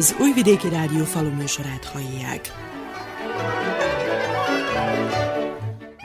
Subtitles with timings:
[0.00, 2.52] Az Újvidéki Rádió faluműsorát hallják.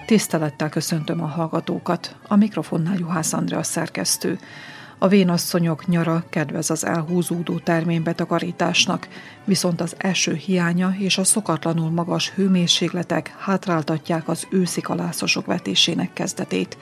[0.06, 2.16] Tisztelettel köszöntöm a hallgatókat.
[2.28, 4.40] A mikrofonnál Juhász Andrea szerkesztő.
[4.98, 9.08] A vénasszonyok nyara kedvez az elhúzódó terménybetakarításnak,
[9.44, 16.78] viszont az eső hiánya és a szokatlanul magas hőmérsékletek hátráltatják az őszi kalászosok vetésének kezdetét.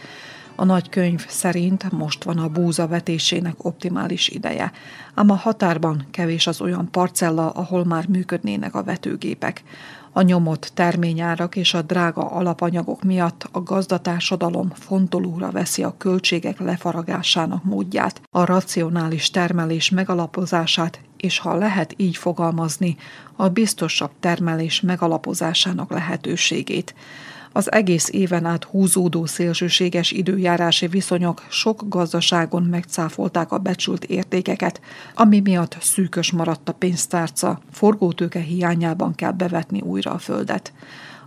[0.55, 4.71] A nagykönyv szerint most van a búza vetésének optimális ideje,
[5.13, 9.63] ám a határban kevés az olyan parcella, ahol már működnének a vetőgépek.
[10.11, 17.63] A nyomott terményárak és a drága alapanyagok miatt a gazdatársadalom fontolóra veszi a költségek lefaragásának
[17.63, 22.95] módját, a racionális termelés megalapozását, és ha lehet így fogalmazni,
[23.35, 26.95] a biztosabb termelés megalapozásának lehetőségét.
[27.55, 34.81] Az egész éven át húzódó szélsőséges időjárási viszonyok sok gazdaságon megcáfolták a becsült értékeket,
[35.15, 40.73] ami miatt szűkös maradt a pénztárca, forgótőke hiányában kell bevetni újra a földet.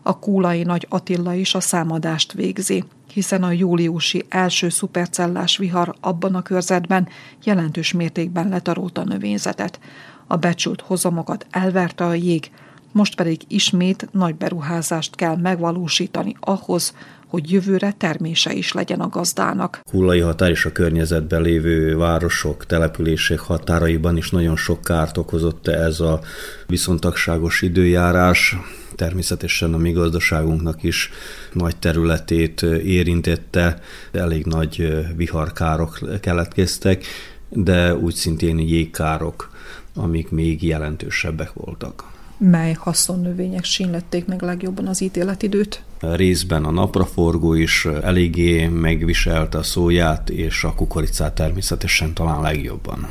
[0.03, 6.35] A kúlai nagy Attila is a számadást végzi, hiszen a júliusi első szupercellás vihar abban
[6.35, 7.09] a körzetben
[7.45, 9.81] jelentős mértékben letarolta a növényzetet.
[10.27, 12.51] A becsült hozamokat elverte a jég,
[12.97, 16.95] most pedig ismét nagy beruházást kell megvalósítani ahhoz,
[17.27, 19.81] hogy jövőre termése is legyen a gazdának.
[19.91, 26.01] Kullai határ és a környezetben lévő városok, települések határaiban is nagyon sok kárt okozott ez
[26.01, 26.21] a
[26.67, 28.57] viszontagságos időjárás.
[28.95, 31.11] Természetesen a mi gazdaságunknak is
[31.53, 33.81] nagy területét érintette,
[34.13, 37.05] elég nagy viharkárok keletkeztek,
[37.49, 39.51] de úgy szintén jégkárok,
[39.95, 45.83] amik még jelentősebbek voltak mely haszonnövények sínlették meg legjobban az ítéletidőt?
[46.01, 53.09] Részben a napraforgó is eléggé megviselte a szóját, és a kukoricát természetesen talán legjobban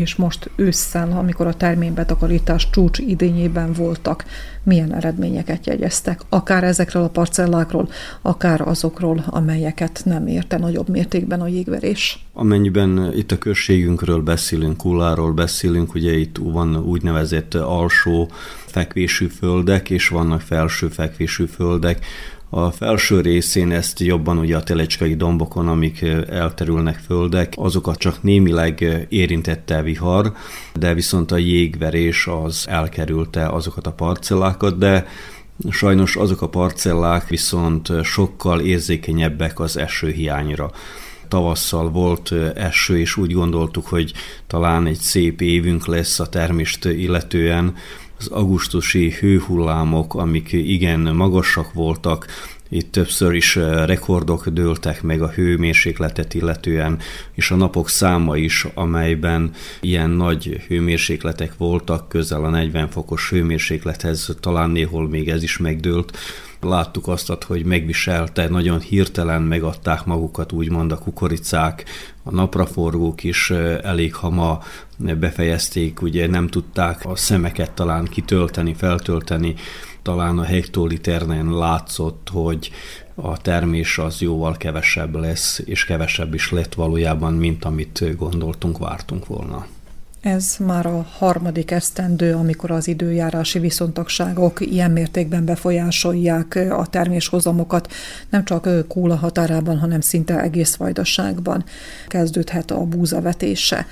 [0.00, 4.24] és most ősszel, amikor a terménybetakarítás csúcs idényében voltak,
[4.62, 7.88] milyen eredményeket jegyeztek, akár ezekről a parcellákról,
[8.22, 12.26] akár azokról, amelyeket nem érte nagyobb mértékben a jégverés.
[12.32, 18.30] Amennyiben itt a községünkről beszélünk, Kulláról beszélünk, ugye itt van úgynevezett alsó
[18.66, 22.06] fekvésű földek, és vannak felső fekvésű földek,
[22.56, 29.06] a felső részén ezt jobban ugye a telecskai dombokon, amik elterülnek földek, azokat csak némileg
[29.08, 30.32] érintette vihar,
[30.74, 35.06] de viszont a jégverés az elkerülte azokat a parcellákat, de
[35.70, 40.70] Sajnos azok a parcellák viszont sokkal érzékenyebbek az esőhiányra
[41.28, 44.12] tavasszal volt eső, és úgy gondoltuk, hogy
[44.46, 47.74] talán egy szép évünk lesz a termést illetően,
[48.18, 52.26] az augusztusi hőhullámok, amik igen magasak voltak,
[52.68, 56.98] itt többször is eh, rekordok dőltek meg a hőmérsékletet illetően,
[57.32, 64.36] és a napok száma is, amelyben ilyen nagy hőmérsékletek voltak, közel a 40 fokos hőmérséklethez,
[64.40, 66.16] talán néhol még ez is megdőlt,
[66.64, 71.84] láttuk azt, hogy megviselte, nagyon hirtelen megadták magukat, úgymond a kukoricák,
[72.22, 73.50] a napraforgók is
[73.82, 74.62] elég hama
[74.98, 79.54] befejezték, ugye nem tudták a szemeket talán kitölteni, feltölteni,
[80.02, 82.70] talán a hektoliternen látszott, hogy
[83.14, 89.26] a termés az jóval kevesebb lesz, és kevesebb is lett valójában, mint amit gondoltunk, vártunk
[89.26, 89.66] volna.
[90.24, 97.92] Ez már a harmadik esztendő, amikor az időjárási viszontagságok ilyen mértékben befolyásolják a terméshozamokat,
[98.30, 101.64] nem csak Kóla határában, hanem szinte egész vajdaságban
[102.08, 103.86] kezdődhet a búzavetése.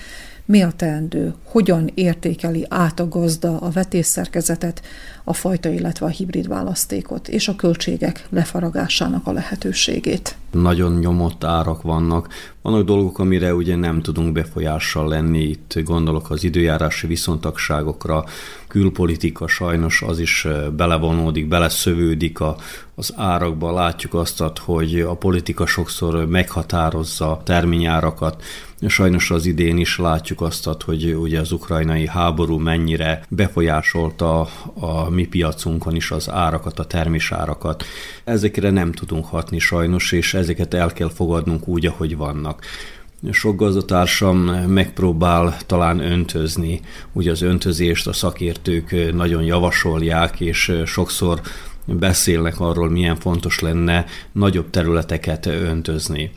[0.44, 1.34] Mi a teendő?
[1.44, 4.82] Hogyan értékeli át a gazda a vetésszerkezetet,
[5.24, 10.36] a fajta, illetve a hibrid választékot és a költségek lefaragásának a lehetőségét?
[10.50, 12.28] Nagyon nyomott árak vannak.
[12.62, 15.42] Vannak dolgok, amire ugye nem tudunk befolyással lenni.
[15.42, 18.24] Itt gondolok az időjárási viszontagságokra,
[18.68, 20.46] külpolitika sajnos az is
[20.76, 22.56] belevonódik, beleszövődik a,
[22.94, 23.72] az árakba.
[23.72, 28.42] Látjuk azt, hogy a politika sokszor meghatározza terményárakat,
[28.86, 34.40] Sajnos az idén is látjuk azt, hogy ugye az ukrajnai háború mennyire befolyásolta
[34.74, 37.84] a mi piacunkon is az árakat, a termésárakat.
[38.24, 42.64] Ezekre nem tudunk hatni sajnos, és ezeket el kell fogadnunk úgy, ahogy vannak.
[43.30, 46.80] Sok gazdatársam megpróbál talán öntözni.
[47.12, 51.40] Ugye az öntözést a szakértők nagyon javasolják, és sokszor
[51.86, 56.30] beszélnek arról, milyen fontos lenne nagyobb területeket öntözni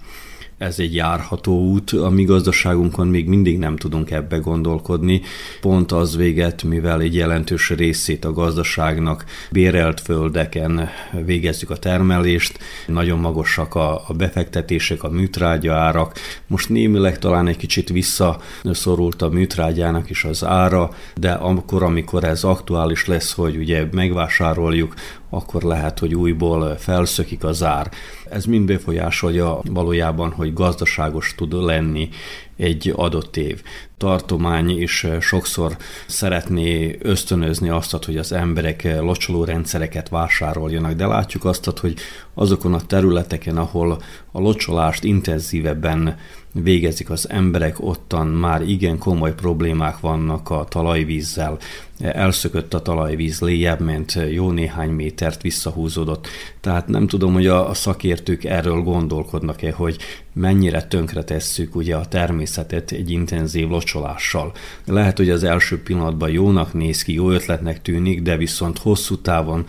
[0.57, 5.21] ez egy járható út, a mi gazdaságunkon még mindig nem tudunk ebbe gondolkodni.
[5.61, 10.89] Pont az véget, mivel egy jelentős részét a gazdaságnak bérelt földeken
[11.25, 16.17] végezzük a termelést, nagyon magasak a, a befektetések, a műtrágya árak.
[16.47, 22.43] Most némileg talán egy kicsit visszaszorult a műtrágyának is az ára, de akkor, amikor ez
[22.43, 24.93] aktuális lesz, hogy ugye megvásároljuk,
[25.29, 27.89] akkor lehet, hogy újból felszökik az ár.
[28.35, 32.09] Ez mind befolyásolja valójában, hogy gazdaságos tud lenni
[32.57, 33.61] egy adott év.
[33.97, 35.77] Tartomány is sokszor
[36.07, 41.95] szeretné ösztönözni azt, hogy az emberek locsoló rendszereket vásároljanak, de látjuk azt, hogy
[42.33, 44.01] azokon a területeken, ahol
[44.31, 46.17] a locsolást intenzívebben
[46.51, 51.57] végezik az emberek, ottan már igen komoly problémák vannak a talajvízzel.
[51.99, 56.27] Elszökött a talajvíz, léjebb ment, jó néhány métert visszahúzódott.
[56.61, 59.97] Tehát nem tudom, hogy a szakértők erről gondolkodnak-e, hogy
[60.33, 64.51] mennyire tönkre tesszük ugye a természetet egy intenzív locsolással.
[64.85, 69.65] Lehet, hogy az első pillanatban jónak néz ki, jó ötletnek tűnik, de viszont hosszú távon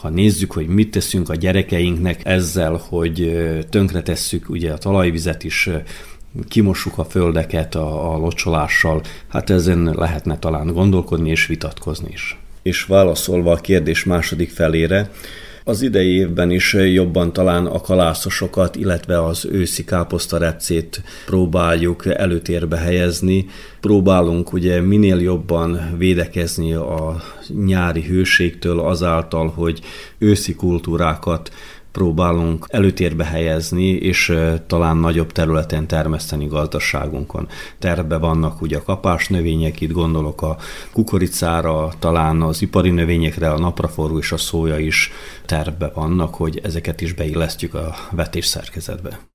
[0.00, 3.38] ha nézzük, hogy mit teszünk a gyerekeinknek ezzel, hogy
[3.70, 5.68] tönkretesszük ugye a talajvizet is,
[6.48, 12.38] kimossuk a földeket a, a locsolással, hát ezen lehetne talán gondolkodni és vitatkozni is.
[12.62, 15.10] És válaszolva a kérdés második felére,
[15.64, 23.46] az idei évben is jobban talán a kalászosokat, illetve az őszi káposztarepcét próbáljuk előtérbe helyezni.
[23.80, 27.22] Próbálunk ugye minél jobban védekezni a
[27.64, 29.80] nyári hőségtől azáltal, hogy
[30.18, 31.50] őszi kultúrákat
[31.92, 34.32] próbálunk előtérbe helyezni, és
[34.66, 37.48] talán nagyobb területen termeszteni gazdaságunkon.
[37.78, 40.56] Terve vannak ugye a kapás növények, itt gondolok a
[40.92, 45.10] kukoricára, talán az ipari növényekre, a napraforgó és a szója is
[45.46, 49.29] terve vannak, hogy ezeket is beillesztjük a vetés szerkezetbe.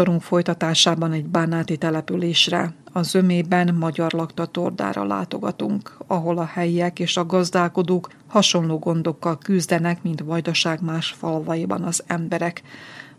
[0.00, 7.16] Műsorunk folytatásában egy bánáti településre, a zömében magyar lakta tordára látogatunk, ahol a helyiek és
[7.16, 12.62] a gazdálkodók hasonló gondokkal küzdenek, mint Vajdaság más falvaiban az emberek.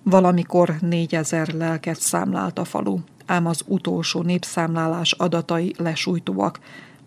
[0.04, 6.60] Valamikor négyezer lelket számlált a falu, ám az utolsó népszámlálás adatai lesújtóak.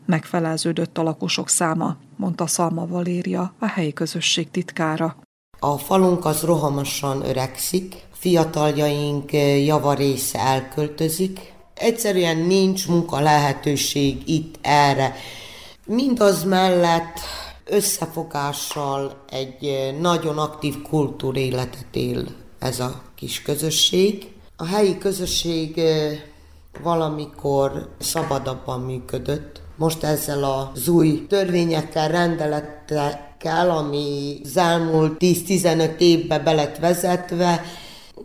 [0.07, 5.17] Megfeleződött a lakosok száma, mondta Szalma Valéria, a helyi közösség titkára.
[5.59, 7.95] A falunk az rohamosan öregszik,
[8.25, 9.33] fiataljaink
[9.65, 11.53] javarésze elköltözik.
[11.75, 15.15] Egyszerűen nincs munka lehetőség itt erre.
[15.87, 17.19] Mindaz mellett
[17.65, 22.27] összefogással egy nagyon aktív kultúréletet él
[22.59, 24.27] ez a kis közösség.
[24.57, 25.81] A helyi közösség
[26.83, 29.61] valamikor szabadabban működött.
[29.77, 37.65] Most ezzel az új törvényekkel, rendelettel, ami az elmúlt 10-15 évbe belet vezetve,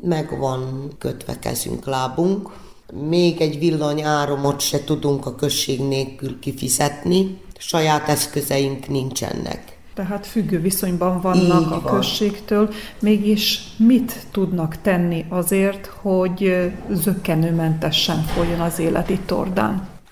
[0.01, 2.49] meg van kötve kezünk, lábunk.
[2.93, 9.77] Még egy villany áramot se tudunk a község nélkül kifizetni, saját eszközeink nincsenek.
[9.93, 11.95] Tehát függő viszonyban vannak Így a van.
[11.95, 19.33] községtől, mégis mit tudnak tenni azért, hogy zöggenőmentesen folyjon az élet itt?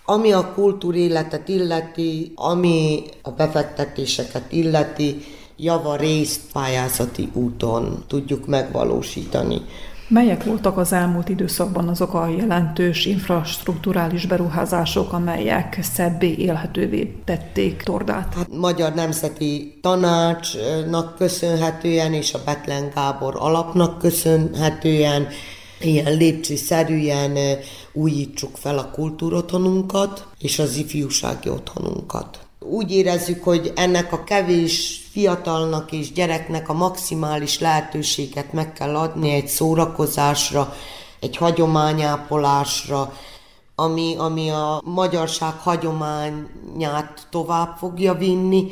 [0.05, 5.17] Ami a kultúréletet illeti, ami a befektetéseket illeti,
[5.57, 9.61] java részt pályázati úton tudjuk megvalósítani.
[10.09, 18.33] Melyek voltak az elmúlt időszakban azok a jelentős infrastruktúrális beruházások, amelyek szebbé élhetővé tették Tordát?
[18.33, 25.27] Hát Magyar Nemzeti Tanácsnak köszönhetően és a Betlen Gábor alapnak köszönhetően
[25.81, 27.37] ilyen lépcsőszerűen
[27.93, 35.91] újítsuk fel a kultúrotthonunkat és az ifjúsági otthonunkat úgy érezzük, hogy ennek a kevés fiatalnak
[35.91, 40.74] és gyereknek a maximális lehetőséget meg kell adni egy szórakozásra,
[41.19, 43.13] egy hagyományápolásra,
[43.75, 48.71] ami, ami a magyarság hagyományát tovább fogja vinni,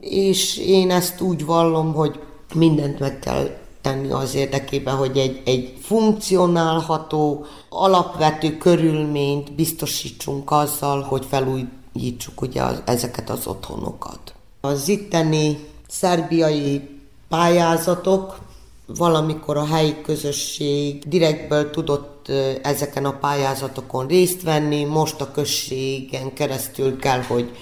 [0.00, 2.20] és én ezt úgy vallom, hogy
[2.54, 11.26] mindent meg kell tenni az érdekében, hogy egy, egy funkcionálható, alapvető körülményt biztosítsunk azzal, hogy
[11.28, 14.32] felújítsuk ugye az, ezeket az otthonokat.
[14.60, 16.88] Az itteni szerbiai
[17.28, 18.38] pályázatok
[18.86, 22.28] valamikor a helyi közösség direktből tudott
[22.62, 27.56] ezeken a pályázatokon részt venni, most a községen keresztül kell, hogy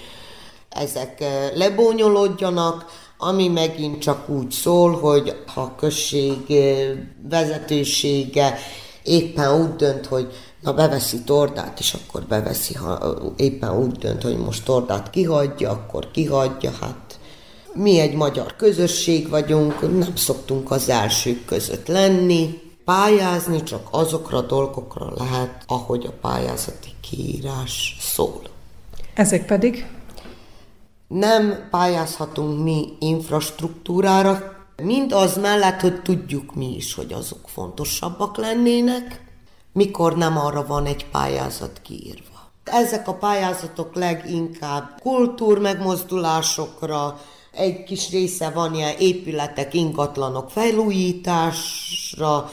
[0.69, 1.23] ezek
[1.55, 2.85] lebonyolódjanak,
[3.17, 6.37] ami megint csak úgy szól, hogy ha a község
[7.29, 8.57] vezetősége
[9.03, 14.37] éppen úgy dönt, hogy na beveszi Tordát, és akkor beveszi, ha éppen úgy dönt, hogy
[14.37, 17.19] most Tordát kihagyja, akkor kihagyja, hát
[17.73, 24.41] mi egy magyar közösség vagyunk, nem szoktunk az elsők között lenni, pályázni csak azokra a
[24.41, 28.41] dolgokra lehet, ahogy a pályázati kiírás szól.
[29.13, 29.85] Ezek pedig?
[31.07, 39.26] Nem pályázhatunk mi infrastruktúrára, mind az mellett, hogy tudjuk mi is, hogy azok fontosabbak lennének,
[39.77, 42.51] mikor nem arra van egy pályázat kiírva.
[42.63, 52.51] Ezek a pályázatok leginkább kultúr megmozdulásokra, egy kis része van ilyen épületek, ingatlanok felújításra,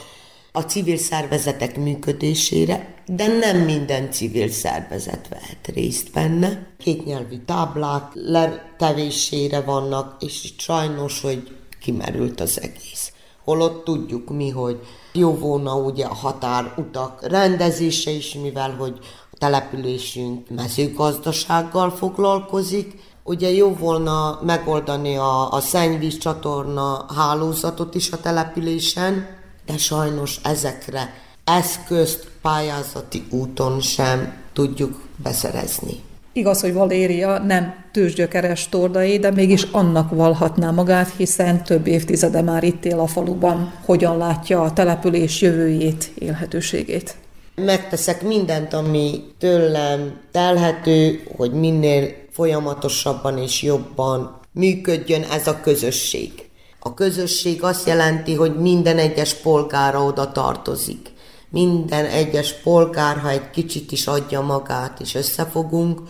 [0.52, 6.66] a civil szervezetek működésére, de nem minden civil szervezet vehet részt benne.
[6.78, 13.12] Kétnyelvű táblák letevésére vannak, és itt sajnos, hogy kimerült az egész.
[13.44, 14.80] Holott tudjuk mi, hogy
[15.16, 18.98] jó volna ugye a határutak rendezése is, mivel hogy
[19.30, 28.20] a településünk mezőgazdasággal foglalkozik, Ugye jó volna megoldani a, a szennyvíz csatorna hálózatot is a
[28.20, 29.26] településen,
[29.66, 36.02] de sajnos ezekre eszközt pályázati úton sem tudjuk beszerezni.
[36.36, 42.62] Igaz, hogy Valéria nem tőzsgyökeres tordai, de mégis annak valhatná magát, hiszen több évtizede már
[42.62, 43.72] itt él a faluban.
[43.84, 47.14] Hogyan látja a település jövőjét, élhetőségét?
[47.54, 56.32] Megteszek mindent, ami tőlem telhető, hogy minél folyamatosabban és jobban működjön ez a közösség.
[56.78, 61.12] A közösség azt jelenti, hogy minden egyes polgára oda tartozik.
[61.54, 66.00] Minden egyes polgár, ha egy kicsit is adja magát és összefogunk,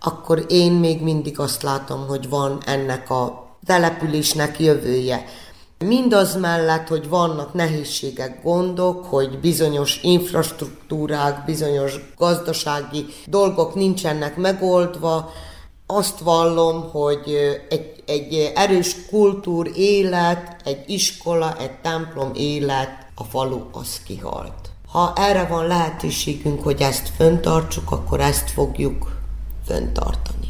[0.00, 5.24] akkor én még mindig azt látom, hogy van ennek a településnek jövője.
[5.78, 15.30] Mindaz mellett, hogy vannak nehézségek, gondok, hogy bizonyos infrastruktúrák, bizonyos gazdasági dolgok nincsenek megoldva,
[15.86, 17.36] azt vallom, hogy
[17.68, 24.63] egy, egy erős kultúr élet, egy iskola, egy templom élet, a falu az kihalt.
[24.94, 29.20] Ha erre van lehetőségünk, hogy ezt föntartsuk, akkor ezt fogjuk
[29.66, 30.43] föntartani.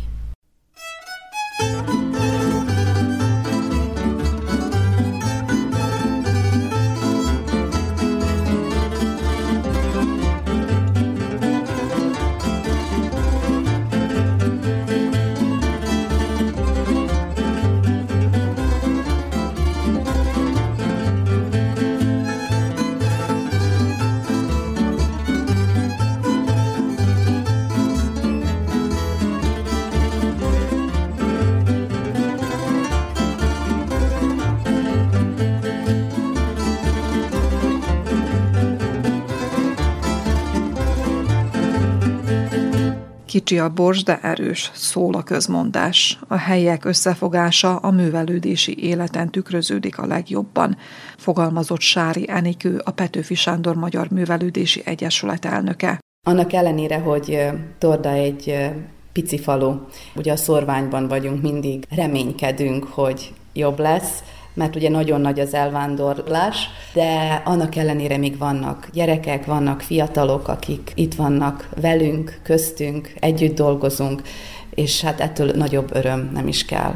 [43.45, 46.19] Kicsi a bors, de erős, szól a közmondás.
[46.29, 50.77] A helyek összefogása a művelődési életen tükröződik a legjobban,
[51.17, 55.99] fogalmazott Sári Enikő, a Petőfi Sándor Magyar Művelődési Egyesület elnöke.
[56.27, 57.39] Annak ellenére, hogy
[57.79, 58.71] Torda egy
[59.13, 59.75] pici falu,
[60.15, 64.23] ugye a szorványban vagyunk mindig, reménykedünk, hogy jobb lesz,
[64.55, 70.93] mert ugye nagyon nagy az elvándorlás, de annak ellenére még vannak gyerekek, vannak fiatalok, akik
[70.95, 74.23] itt vannak velünk, köztünk, együtt dolgozunk,
[74.71, 76.95] és hát ettől nagyobb öröm nem is kell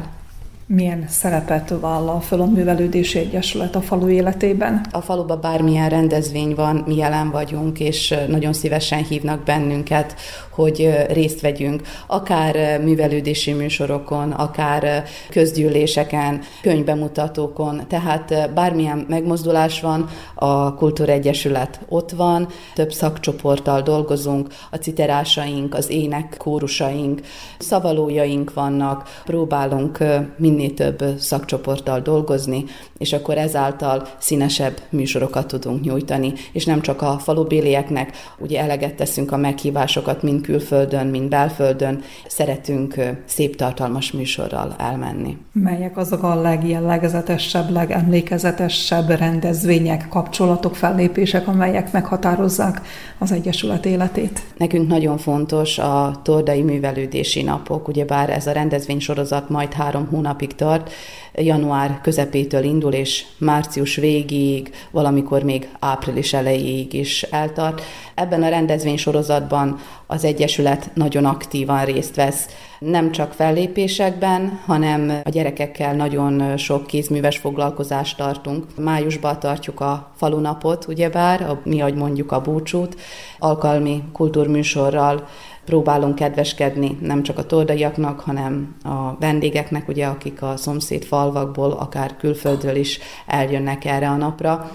[0.71, 4.85] milyen szerepet vállal föl a Művelődési Egyesület a falu életében?
[4.91, 10.15] A faluban bármilyen rendezvény van, mi jelen vagyunk, és nagyon szívesen hívnak bennünket,
[10.49, 21.79] hogy részt vegyünk, akár művelődési műsorokon, akár közgyűléseken, könyvbemutatókon, tehát bármilyen megmozdulás van, a Kultúregyesület
[21.87, 27.21] ott van, több szakcsoporttal dolgozunk, a citerásaink, az ének kórusaink,
[27.59, 29.97] szavalójaink vannak, próbálunk
[30.37, 32.63] minél minél több szakcsoporttal dolgozni,
[32.97, 39.31] és akkor ezáltal színesebb műsorokat tudunk nyújtani, és nem csak a falubélieknek, ugye eleget teszünk
[39.31, 45.37] a meghívásokat mind külföldön, mind belföldön, szeretünk szép tartalmas műsorral elmenni.
[45.51, 52.81] Melyek azok a legjellegzetesebb, legemlékezetesebb rendezvények, kapcsolatok, fellépések, amelyek meghatározzák
[53.17, 54.41] az Egyesület életét?
[54.57, 60.91] Nekünk nagyon fontos a Tordai Művelődési Napok, ugyebár ez a rendezvénysorozat majd három hónapig tart,
[61.33, 67.81] január közepétől indul, és március végig, valamikor még április elejéig is eltart.
[68.15, 72.45] Ebben a rendezvénysorozatban az Egyesület nagyon aktívan részt vesz,
[72.79, 78.65] nem csak fellépésekben, hanem a gyerekekkel nagyon sok kézműves foglalkozást tartunk.
[78.77, 82.95] Májusban tartjuk a falunapot, ugyebár, mi, ahogy mondjuk a búcsút,
[83.39, 85.27] alkalmi kultúrműsorral
[85.69, 92.17] próbálunk kedveskedni nem csak a tordaiaknak, hanem a vendégeknek, ugye, akik a szomszéd falvakból, akár
[92.17, 94.71] külföldről is eljönnek erre a napra.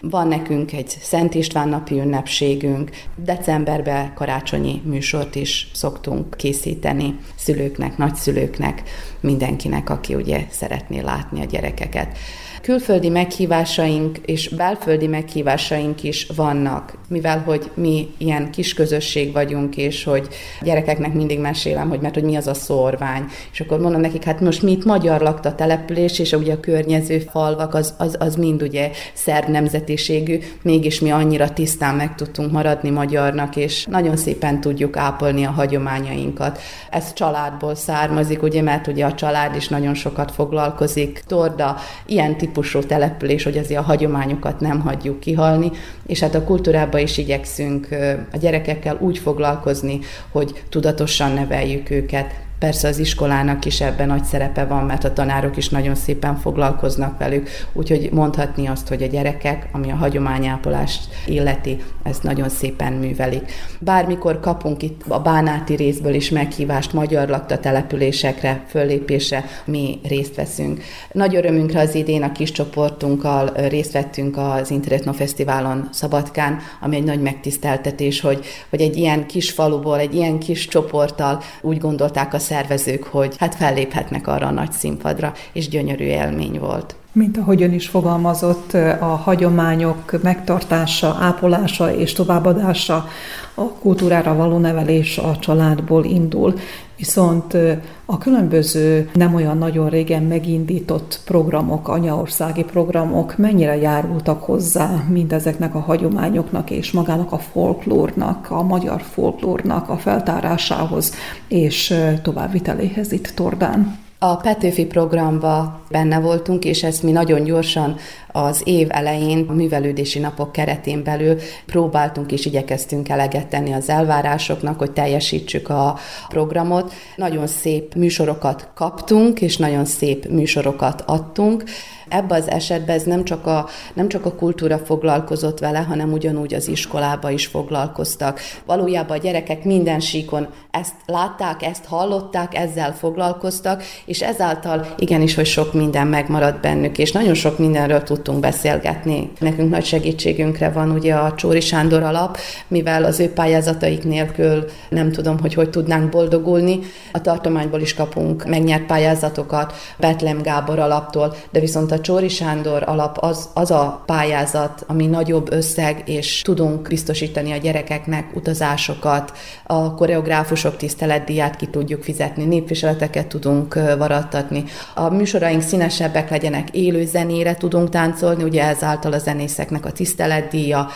[0.00, 8.82] Van nekünk egy Szent István napi ünnepségünk, decemberben karácsonyi műsort is szoktunk készíteni szülőknek, nagyszülőknek,
[9.20, 12.18] mindenkinek, aki ugye szeretné látni a gyerekeket.
[12.68, 20.04] Külföldi meghívásaink és belföldi meghívásaink is vannak, mivel hogy mi ilyen kis közösség vagyunk, és
[20.04, 20.28] hogy
[20.60, 23.24] gyerekeknek mindig mesélem, hogy mert hogy mi az a szorvány.
[23.52, 27.18] És akkor mondom nekik, hát most mi itt magyar lakta település, és ugye a környező
[27.18, 32.90] falvak, az, az, az mind ugye szerb nemzetiségű, mégis mi annyira tisztán meg tudtunk maradni
[32.90, 36.60] magyarnak, és nagyon szépen tudjuk ápolni a hagyományainkat.
[36.90, 41.22] Ez családból származik, ugye, mert ugye a család is nagyon sokat foglalkozik.
[41.26, 42.56] Torda, ilyen típusú
[42.86, 45.70] település, hogy azért a hagyományokat nem hagyjuk kihalni,
[46.06, 47.88] és hát a kultúrában is igyekszünk
[48.32, 49.98] a gyerekekkel úgy foglalkozni,
[50.30, 55.56] hogy tudatosan neveljük őket, Persze az iskolának is ebben nagy szerepe van, mert a tanárok
[55.56, 61.82] is nagyon szépen foglalkoznak velük, úgyhogy mondhatni azt, hogy a gyerekek, ami a hagyományápolást illeti,
[62.02, 63.52] ezt nagyon szépen művelik.
[63.78, 70.82] Bármikor kapunk itt a bánáti részből is meghívást magyar lakta településekre, föllépésre, mi részt veszünk.
[71.12, 77.04] Nagy örömünkre az idén a kis csoportunkkal részt vettünk az Internetno Fesztiválon Szabadkán, ami egy
[77.04, 82.38] nagy megtiszteltetés, hogy, hogy egy ilyen kis faluból, egy ilyen kis csoporttal úgy gondolták a
[82.48, 86.96] szervezők, hogy hát felléphetnek arra a nagy színpadra, és gyönyörű élmény volt.
[87.12, 93.08] Mint ahogy ön is fogalmazott, a hagyományok megtartása, ápolása és továbbadása,
[93.54, 96.54] a kultúrára való nevelés a családból indul.
[96.96, 97.56] Viszont
[98.04, 105.80] a különböző nem olyan nagyon régen megindított programok, anyaországi programok mennyire járultak hozzá mindezeknek a
[105.80, 111.14] hagyományoknak és magának a folklórnak, a magyar folklórnak a feltárásához
[111.48, 114.06] és továbbviteléhez itt Tordán?
[114.20, 117.96] A Petőfi programba benne voltunk, és ezt mi nagyon gyorsan
[118.32, 124.78] az év elején a művelődési napok keretén belül próbáltunk és igyekeztünk eleget tenni az elvárásoknak,
[124.78, 126.92] hogy teljesítsük a programot.
[127.16, 131.64] Nagyon szép műsorokat kaptunk, és nagyon szép műsorokat adtunk.
[132.08, 136.54] Ebben az esetben ez nem csak, a, nem csak a kultúra foglalkozott vele, hanem ugyanúgy
[136.54, 138.40] az iskolába is foglalkoztak.
[138.66, 145.46] Valójában a gyerekek minden síkon ezt látták, ezt hallották, ezzel foglalkoztak, és ezáltal igenis, hogy
[145.46, 149.30] sok minden megmaradt bennük, és nagyon sok mindenről tudtunk beszélgetni.
[149.38, 155.12] Nekünk nagy segítségünkre van ugye a Csóri Sándor alap, mivel az ő pályázataik nélkül nem
[155.12, 156.78] tudom, hogy hogy tudnánk boldogulni.
[157.12, 163.18] A tartományból is kapunk megnyert pályázatokat, Betlem Gábor alaptól, de viszont a Csóri Sándor alap
[163.20, 169.32] az, az a pályázat, ami nagyobb összeg, és tudunk biztosítani a gyerekeknek utazásokat,
[169.66, 174.64] a koreográfusok tiszteletdíját ki tudjuk fizetni, népviseleteket tudunk varattatni.
[174.94, 180.88] A műsoraink színesebbek legyenek, élő zenére tudunk táncolni, ugye ezáltal a zenészeknek a tiszteletdíja.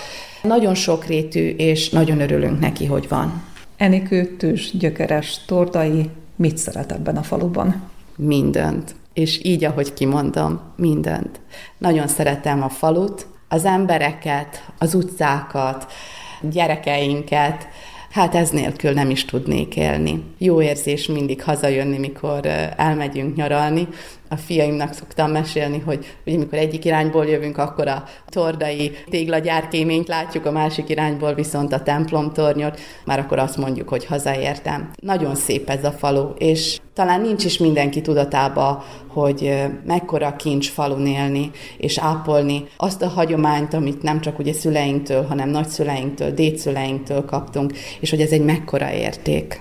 [0.42, 3.42] Nagyon sokrétű, és nagyon örülünk neki, hogy van.
[3.76, 7.82] Enikő tűs, gyökeres, tordai, mit szeret ebben a faluban?
[8.16, 11.40] Mindent és így, ahogy kimondom, mindent.
[11.78, 15.92] Nagyon szeretem a falut, az embereket, az utcákat,
[16.40, 17.68] gyerekeinket,
[18.10, 20.22] hát ez nélkül nem is tudnék élni.
[20.38, 22.46] Jó érzés mindig hazajönni, mikor
[22.76, 23.88] elmegyünk nyaralni,
[24.32, 30.46] a fiaimnak szoktam mesélni, hogy ugye amikor egyik irányból jövünk, akkor a tordai téglagyárkéményt látjuk,
[30.46, 34.90] a másik irányból viszont a templom tornyot, már akkor azt mondjuk, hogy hazaértem.
[35.00, 39.54] Nagyon szép ez a falu, és talán nincs is mindenki tudatába, hogy
[39.86, 45.48] mekkora kincs falun élni, és ápolni azt a hagyományt, amit nem csak ugye szüleinktől, hanem
[45.48, 49.60] nagyszüleinktől, dédszüleinktől kaptunk, és hogy ez egy mekkora érték.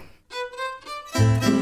[1.14, 1.61] thank you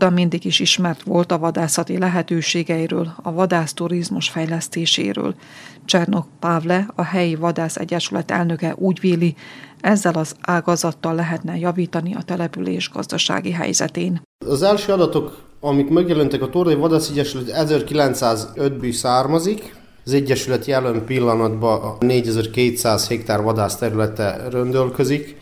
[0.00, 5.34] Torda mindig is ismert volt a vadászati lehetőségeiről, a vadászturizmus fejlesztéséről.
[5.84, 9.34] Csernok Pávle, a helyi vadász egyesület elnöke úgy véli,
[9.80, 14.22] ezzel az ágazattal lehetne javítani a település gazdasági helyzetén.
[14.46, 21.96] Az első adatok, amik megjelentek a Tordai Vadász Egyesület 1905-ből származik, az Egyesület jelen pillanatban
[21.98, 25.36] 4200 hektár vadász területe röndölközik.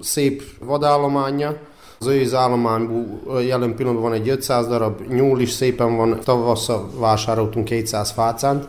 [0.00, 1.56] Szép vadállománya,
[2.04, 7.64] az őz állományból jelen pillanatban van egy 500 darab nyúl is, szépen van, tavasszal vásároltunk
[7.64, 8.68] 200 fácánt,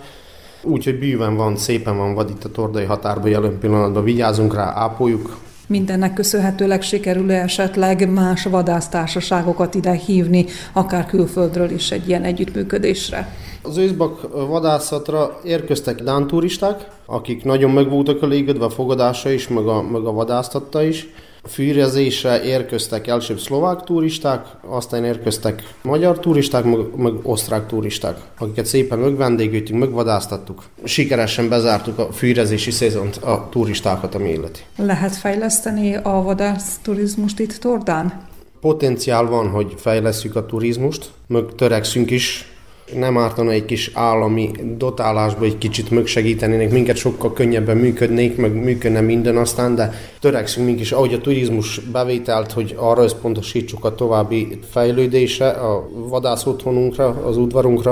[0.64, 5.38] úgyhogy bűven van, szépen van vad itt a tordai határban jelen pillanatban, vigyázunk rá, ápoljuk,
[5.68, 13.36] Mindennek köszönhetőleg sikerül esetleg más vadásztársaságokat ide hívni, akár külföldről is egy ilyen együttműködésre?
[13.62, 19.68] Az őszbak vadászatra érkeztek dán turisták, akik nagyon meg voltak elégedve a fogadása is, meg
[19.68, 21.08] a, meg a vadásztatta is.
[21.44, 29.00] Fűrezésre érkeztek elsőbb szlovák turisták, aztán érkeztek magyar turisták, meg, meg osztrák turisták, akiket szépen
[29.00, 30.64] megvendégültünk, megvadásztattuk.
[30.84, 34.60] Sikeresen bezártuk a fűrezési szezont a turistákat, ami illeti.
[34.76, 38.28] Lehet fejleszteni a vadász turizmust itt Tordán?
[38.60, 42.52] Potenciál van, hogy fejlesztjük a turizmust, meg törekszünk is
[42.96, 49.02] nem ártana egy kis állami dotálásba egy kicsit megsegítenének, minket sokkal könnyebben működnék, meg működne
[49.02, 54.60] minden aztán, de törekszünk mink is, ahogy a turizmus bevételt, hogy arra összpontosítsuk a további
[54.72, 57.92] fejlődése, a vadász otthonunkra, az udvarunkra.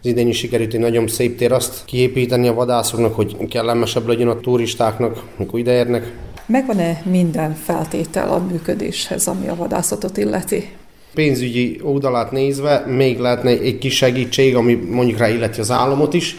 [0.00, 4.28] Az idén is sikerült egy nagyon szép tér azt kiépíteni a vadászoknak, hogy kellemesebb legyen
[4.28, 6.12] a turistáknak, amikor ideérnek.
[6.46, 10.68] Megvan-e minden feltétel a működéshez, ami a vadászatot illeti?
[11.14, 16.36] Pénzügyi oldalát nézve még lehetne egy kis segítség, ami mondjuk rá illeti az államot is,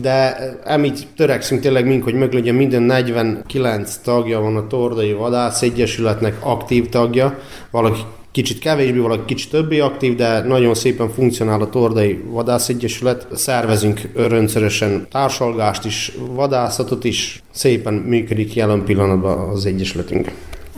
[0.00, 5.62] de emit törekszünk tényleg mink, hogy meg legyen minden 49 tagja van a Tordai Vadász
[5.62, 7.38] Egyesületnek aktív tagja,
[7.70, 8.00] valaki
[8.32, 13.26] kicsit kevésbé, valaki kicsit többé aktív, de nagyon szépen funkcionál a Tordai Vadász Egyesület.
[13.34, 20.32] Szervezünk rendszeresen társalgást is, vadászatot is, szépen működik jelen pillanatban az Egyesületünk.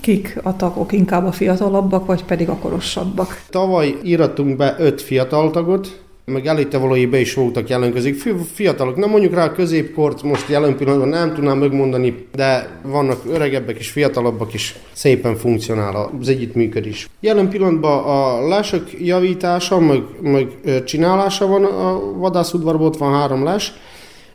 [0.05, 3.43] Kik a tagok, inkább a fiatalabbak, vagy pedig a korosabbak?
[3.51, 8.23] Tavaly íratunk be öt fiatal tagot, meg előtte be is voltak jelentkezik.
[8.53, 13.79] Fiatalok, nem mondjuk rá a középkort, most jelen pillanatban nem tudnám megmondani, de vannak öregebbek
[13.79, 17.09] és fiatalabbak is, szépen funkcionál az együttműködés.
[17.21, 20.49] Jelen pillanatban a lások javítása, meg, meg
[20.85, 23.73] csinálása van a vadászudvarban, ott van három les.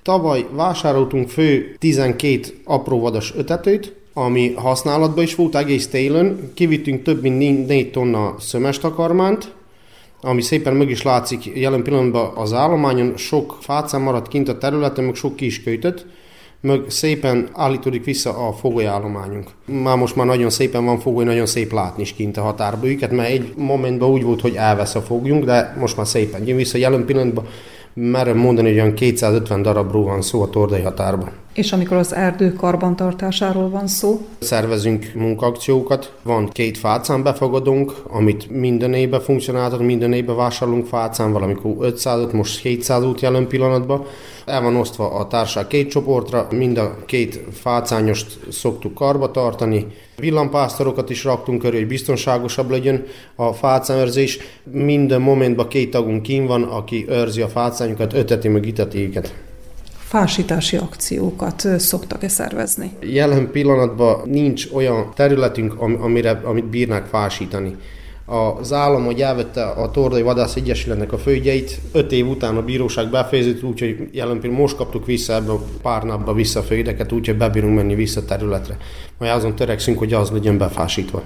[0.01, 6.51] Tavaly vásároltunk fő 12 apró vadas ötetőt, ami használatban is volt egész télen.
[6.53, 9.53] Kivittünk több mint 4 tonna szömes takarmányt,
[10.21, 15.03] ami szépen meg is látszik jelen pillanatban az állományon, sok fácán maradt kint a területen,
[15.03, 16.05] meg sok kisköjtöt,
[16.61, 19.47] meg szépen állítódik vissza a fogolyállományunk.
[19.65, 23.11] Már most már nagyon szépen van fogoly, nagyon szép látni is kint a határba őket,
[23.11, 26.77] mert egy momentben úgy volt, hogy elvesz a fogjunk, de most már szépen jön vissza
[26.77, 27.47] jelen pillanatban
[27.93, 31.31] merem mondani, hogy olyan 250 darabról van szó a tordai határban.
[31.59, 34.21] És amikor az erdő karbantartásáról van szó?
[34.39, 41.75] Szervezünk munkakciókat, van két fácán befogadunk, amit minden évben funkcionáltat, minden évben vásárolunk fácán, valamikor
[41.79, 44.05] 500 most 700 út jelen pillanatban.
[44.45, 51.09] El van osztva a társaság két csoportra, mind a két fácányost szoktuk karba tartani, Villampásztorokat
[51.09, 54.39] is raktunk körül, hogy biztonságosabb legyen a fácánőrzés.
[54.71, 59.09] Minden momentban két tagunk kín van, aki őrzi a fácányokat, öteti meg iteti.
[60.09, 62.91] Fásítási akciókat szoktak-e szervezni?
[63.01, 67.75] Jelen pillanatban nincs olyan területünk, amire, amit bírnák fásítani
[68.25, 73.09] az állam, hogy elvette a Tordai Vadász Egyesületnek a földjeit, öt év után a bíróság
[73.09, 77.37] befejezett, úgyhogy jelen pillanatban most kaptuk vissza ebbe a pár napba vissza a földeket, úgyhogy
[77.37, 78.77] bebírunk menni vissza területre.
[79.17, 81.23] Majd azon törekszünk, hogy az legyen befásítva.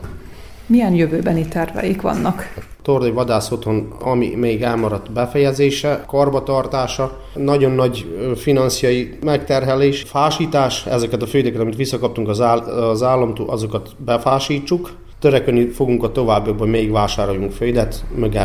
[0.65, 2.54] Milyen jövőbeni terveik vannak?
[2.82, 11.28] Tordai vadász otthon, ami még elmaradt befejezése, karbatartása, nagyon nagy financiai megterhelés, fásítás, ezeket a
[11.28, 17.52] földeket, amit visszakaptunk az, áll, az államtól, azokat befásítsuk, törekedni fogunk a továbbiakban még vásároljunk
[17.52, 18.36] földet, meg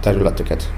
[0.00, 0.72] területeket.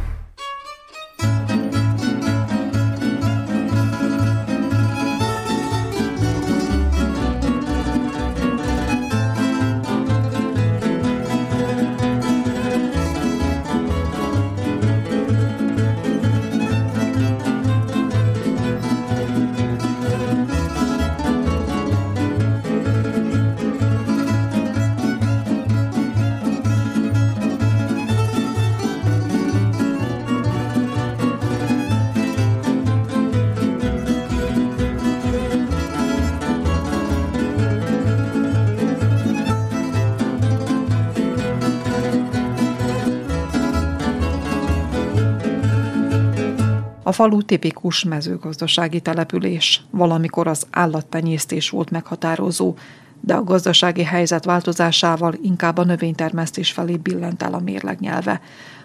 [47.07, 52.75] A falu tipikus mezőgazdasági település, valamikor az állattenyésztés volt meghatározó,
[53.21, 58.41] de a gazdasági helyzet változásával inkább a növénytermesztés felé billent el a mérleg nyelve.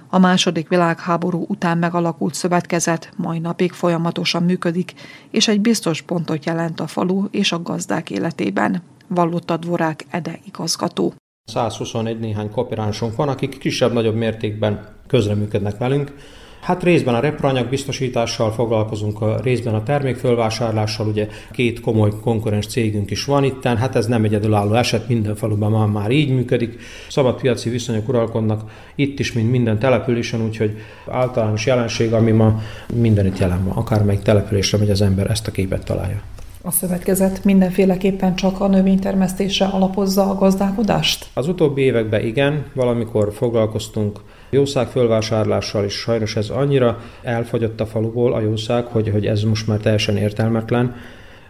[0.10, 4.94] A második világháború után megalakult szövetkezet mai napig folyamatosan működik,
[5.32, 11.14] és egy biztos pontot jelent a falu és a gazdák életében, vallotta Dvorák Ede igazgató.
[11.46, 16.14] 121 néhány kooperánsunk van, akik kisebb-nagyobb mértékben közreműködnek velünk,
[16.62, 23.26] Hát részben a reproanyag biztosítással foglalkozunk, részben a termékfölvásárlással, ugye két komoly konkurens cégünk is
[23.26, 26.80] van itten, hát ez nem egyedülálló eset, minden faluban már, már így működik.
[27.10, 30.78] Szabad piaci viszonyok uralkodnak itt is, mint minden településen, úgyhogy
[31.10, 32.62] általános jelenség, ami ma
[32.94, 36.22] mindenütt jelen van, akármelyik településre megy az ember, ezt a képet találja.
[36.64, 41.26] A szövetkezet mindenféleképpen csak a növénytermesztésre alapozza a gazdálkodást?
[41.34, 44.20] Az utóbbi években igen, valamikor foglalkoztunk
[44.52, 49.68] jószág fölvásárlással is sajnos ez annyira elfogyott a faluból a jószág, hogy, hogy ez most
[49.68, 50.96] már teljesen értelmetlen.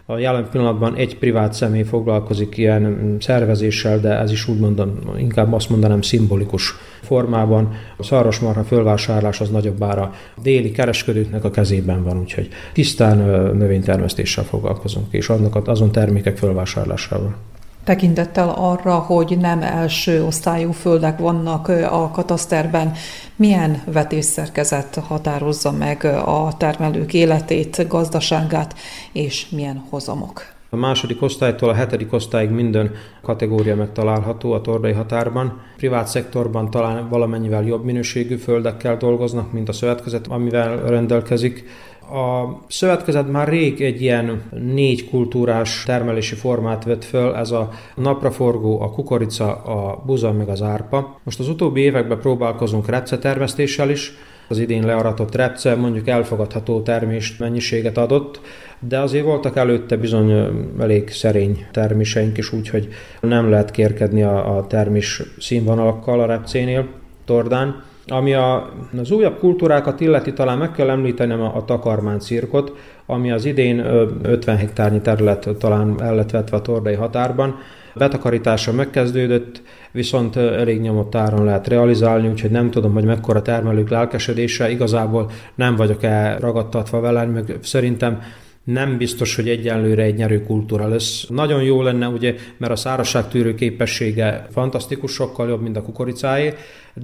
[0.06, 5.52] A jelen pillanatban egy privát személy foglalkozik ilyen szervezéssel, de ez is úgy mondom, inkább
[5.52, 7.74] azt mondanám szimbolikus formában.
[7.96, 13.16] A szarvasmarha fölvásárlás az nagyobbára déli kereskedőknek a kezében van, úgyhogy tisztán
[13.56, 17.36] növénytermesztéssel foglalkozunk, és annak azon termékek fölvásárlásával.
[17.84, 22.92] Tekintettel arra, hogy nem első osztályú földek vannak a kataszterben,
[23.36, 28.74] milyen vetésszerkezet határozza meg a termelők életét, gazdaságát,
[29.12, 30.52] és milyen hozamok?
[30.70, 35.60] A második osztálytól a hetedik osztályig minden kategória megtalálható a tordai határban.
[35.76, 41.64] Privát szektorban talán valamennyivel jobb minőségű földekkel dolgoznak, mint a szövetkezet, amivel rendelkezik.
[42.10, 48.80] A szövetkezet már rég egy ilyen négy kultúrás termelési formát vett föl, ez a napraforgó,
[48.80, 51.20] a kukorica, a buza, meg az árpa.
[51.22, 54.12] Most az utóbbi években próbálkozunk repce termesztéssel is,
[54.48, 58.40] az idén learatott repce mondjuk elfogadható termést, mennyiséget adott,
[58.78, 60.32] de azért voltak előtte bizony
[60.80, 62.88] elég szerény terméseink is, úgyhogy
[63.20, 66.88] nem lehet kérkedni a, a termés színvonalakkal a repcénél,
[67.24, 67.82] tordán.
[68.12, 72.72] Ami a, az újabb kultúrákat illeti, talán meg kell említenem a, a takarmán cirkot,
[73.06, 73.78] ami az idén
[74.22, 77.56] 50 hektárnyi terület talán el lett vetve a tordai határban.
[77.94, 84.70] Betakarítása megkezdődött, viszont elég nyomott áron lehet realizálni, úgyhogy nem tudom, hogy mekkora termelők lelkesedése.
[84.70, 88.20] Igazából nem vagyok el ragadtatva vele, meg szerintem
[88.64, 91.26] nem biztos, hogy egyenlőre egy nyerő kultúra lesz.
[91.28, 96.54] Nagyon jó lenne, ugye, mert a szárazságtűrő képessége fantasztikus, sokkal jobb, mint a kukoricáé,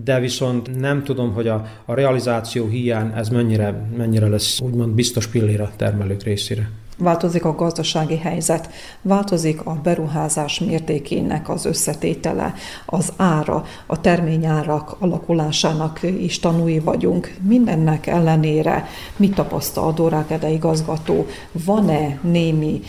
[0.04, 5.26] de viszont nem tudom, hogy a, a realizáció hiány ez mennyire, mennyire lesz úgymond biztos
[5.26, 6.70] pilléra termelők részére.
[6.98, 8.70] Változik a gazdasági helyzet,
[9.02, 12.54] változik a beruházás mértékének az összetétele,
[12.86, 17.34] az ára, a terményárak alakulásának is tanúi vagyunk.
[17.42, 21.26] Mindennek ellenére mit tapasztal a Dórák igazgató?
[21.52, 22.80] Van-e némi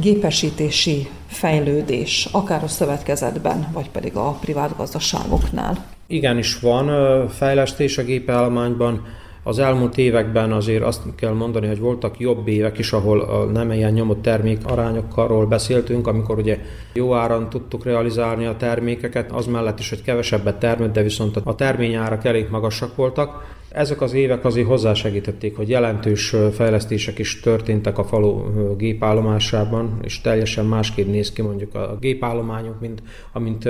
[0.00, 5.84] gépesítési fejlődés, akár a szövetkezetben, vagy pedig a privát gazdaságoknál?
[6.06, 9.06] Igenis van fejlesztés a gépeállományban,
[9.46, 13.92] az elmúlt években azért azt kell mondani, hogy voltak jobb évek is, ahol nem ilyen
[13.92, 16.58] nyomott termék arányokról beszéltünk, amikor ugye
[16.92, 21.54] jó áron tudtuk realizálni a termékeket, az mellett is, hogy kevesebbet termett, de viszont a
[21.54, 23.54] terményárak elég magasak voltak.
[23.68, 28.42] Ezek az évek azért hozzásegítették, hogy jelentős fejlesztések is történtek a falu
[28.76, 33.68] gépállomásában, és teljesen másképp néz ki mondjuk a gépállományok, mint amint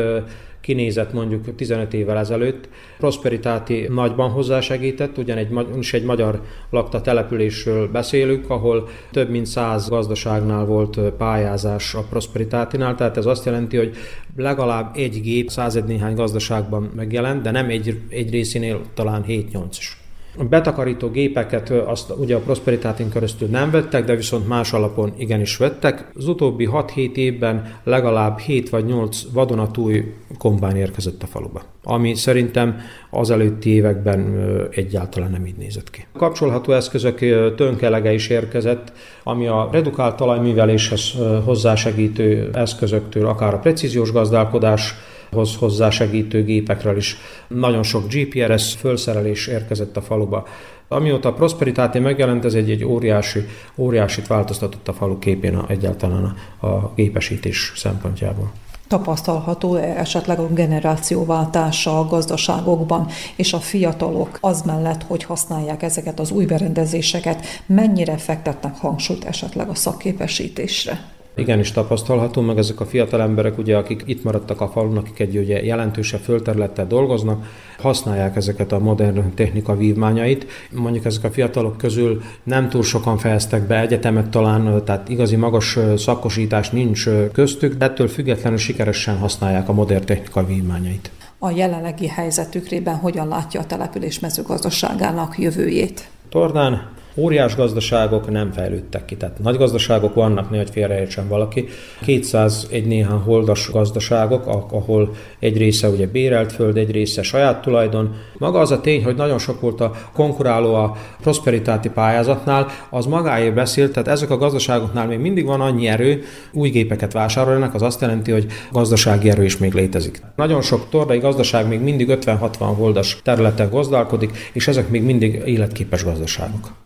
[0.66, 2.68] kinézett mondjuk 15 évvel ezelőtt.
[2.98, 5.48] Prosperitáti nagyban hozzásegített, ugyan egy,
[5.78, 12.94] is egy magyar lakta településről beszélünk, ahol több mint száz gazdaságnál volt pályázás a Prosperitátinál,
[12.94, 13.96] tehát ez azt jelenti, hogy
[14.36, 20.05] legalább egy gép század néhány gazdaságban megjelent, de nem egy, egy részénél talán 7-8 is.
[20.44, 26.10] Betakarító gépeket azt ugye a Prosperitátin keresztül nem vettek, de viszont más alapon igenis vettek.
[26.14, 32.80] Az utóbbi 6-7 évben legalább 7 vagy 8 vadonatúj kombány érkezett a faluba, ami szerintem
[33.10, 36.06] az előtti években egyáltalán nem így nézett ki.
[36.12, 37.18] A kapcsolható eszközök
[37.54, 41.12] tönkelege is érkezett, ami a redukált talajműveléshez
[41.44, 44.94] hozzásegítő eszközöktől, akár a precíziós gazdálkodás,
[45.36, 47.16] hoz hozzásegítő gépekről is.
[47.48, 50.46] Nagyon sok GPRS felszerelés érkezett a faluba.
[50.88, 53.40] Amióta a Prosperitáté megjelent, ez egy, egy óriási,
[53.76, 58.52] óriásit változtatott a falu képén a, egyáltalán a, a gépesítés szempontjából
[58.88, 66.30] tapasztalható esetleg a generációváltása a gazdaságokban, és a fiatalok az mellett, hogy használják ezeket az
[66.30, 71.15] új berendezéseket, mennyire fektetnek hangsúlyt esetleg a szakképesítésre?
[71.36, 75.38] Igenis tapasztalható, meg ezek a fiatal emberek, ugye, akik itt maradtak a falun, akik egy
[75.38, 77.46] ugye, jelentősebb földterülettel dolgoznak,
[77.78, 80.46] használják ezeket a modern technika vívmányait.
[80.70, 85.78] Mondjuk ezek a fiatalok közül nem túl sokan fejeztek be egyetemet talán, tehát igazi magas
[85.96, 91.10] szakosítás nincs köztük, de ettől függetlenül sikeresen használják a modern technika vívmányait.
[91.38, 96.08] A jelenlegi helyzetükrében hogyan látja a település mezőgazdaságának jövőjét?
[96.28, 101.64] Tordán Óriás gazdaságok nem fejlődtek ki, tehát nagy gazdaságok vannak, hogy félreértsen valaki.
[102.04, 108.14] 200 egy néhány holdas gazdaságok, ahol egy része ugye bérelt föld, egy része saját tulajdon.
[108.38, 113.54] Maga az a tény, hogy nagyon sok volt a konkuráló a prosperitáti pályázatnál, az magáért
[113.54, 118.00] beszélt, tehát ezek a gazdaságoknál még mindig van annyi erő, új gépeket vásárolnak, az azt
[118.00, 120.22] jelenti, hogy gazdasági erő is még létezik.
[120.36, 126.04] Nagyon sok tordai gazdaság még mindig 50-60 holdas területen gazdálkodik, és ezek még mindig életképes
[126.04, 126.85] gazdaságok.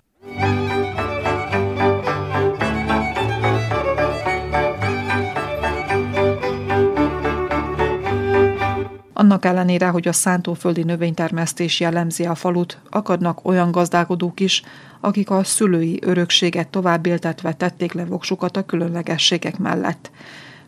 [9.20, 14.62] Annak ellenére, hogy a szántóföldi növénytermesztés jellemzi a falut, akadnak olyan gazdálkodók is,
[15.00, 20.10] akik a szülői örökséget tovább éltetve tették le voksukat a különlegességek mellett.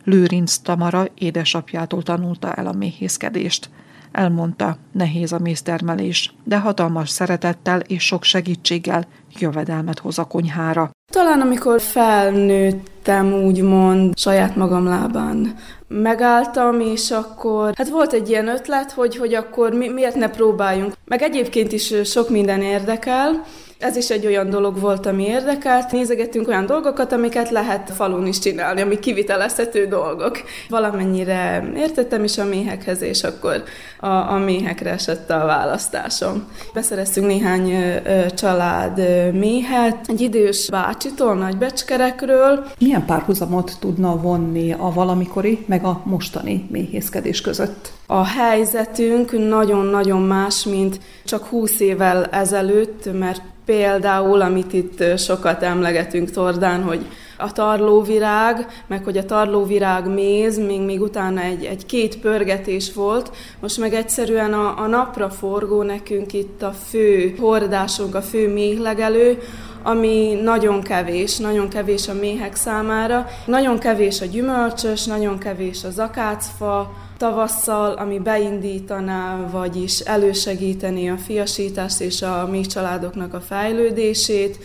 [0.03, 3.69] Lőrinc Tamara édesapjától tanulta el a méhészkedést.
[4.13, 9.05] Elmondta, nehéz a méztermelés, de hatalmas szeretettel és sok segítséggel
[9.39, 10.91] jövedelmet hoz a konyhára.
[11.11, 15.55] Talán amikor felnőttem, úgymond, saját magam lábán
[15.87, 20.93] megálltam, és akkor, hát volt egy ilyen ötlet, hogy, hogy akkor mi, miért ne próbáljunk.
[21.05, 23.43] Meg egyébként is sok minden érdekel,
[23.83, 25.91] ez is egy olyan dolog volt, ami érdekelt.
[25.91, 30.41] Nézegettünk olyan dolgokat, amiket lehet falun is csinálni, ami kivitelezhető dolgok.
[30.69, 33.63] Valamennyire értettem is a méhekhez, és akkor
[33.99, 36.47] a, a méhekre esett a választásom.
[36.73, 42.65] Beszereztünk néhány ö, család ö, méhet, egy idős bácsitól, nagybecskerekről.
[42.79, 47.91] Milyen párhuzamot tudna vonni a valamikori, meg a mostani méhészkedés között?
[48.07, 56.31] A helyzetünk nagyon-nagyon más, mint csak 20 évvel ezelőtt, mert Például, amit itt sokat emlegetünk
[56.31, 57.05] Tordán, hogy
[57.37, 63.31] a tarlóvirág, meg hogy a tarlóvirág méz, még, még utána egy, egy két pörgetés volt,
[63.59, 69.37] most meg egyszerűen a, a napra forgó nekünk itt a fő hordásunk, a fő méhlegelő,
[69.83, 73.27] ami nagyon kevés, nagyon kevés a méhek számára.
[73.45, 82.01] Nagyon kevés a gyümölcsös, nagyon kevés a zakácfa, tavasszal, ami beindítaná, vagyis elősegíteni a fiasítást
[82.01, 84.57] és a mi családoknak a fejlődését.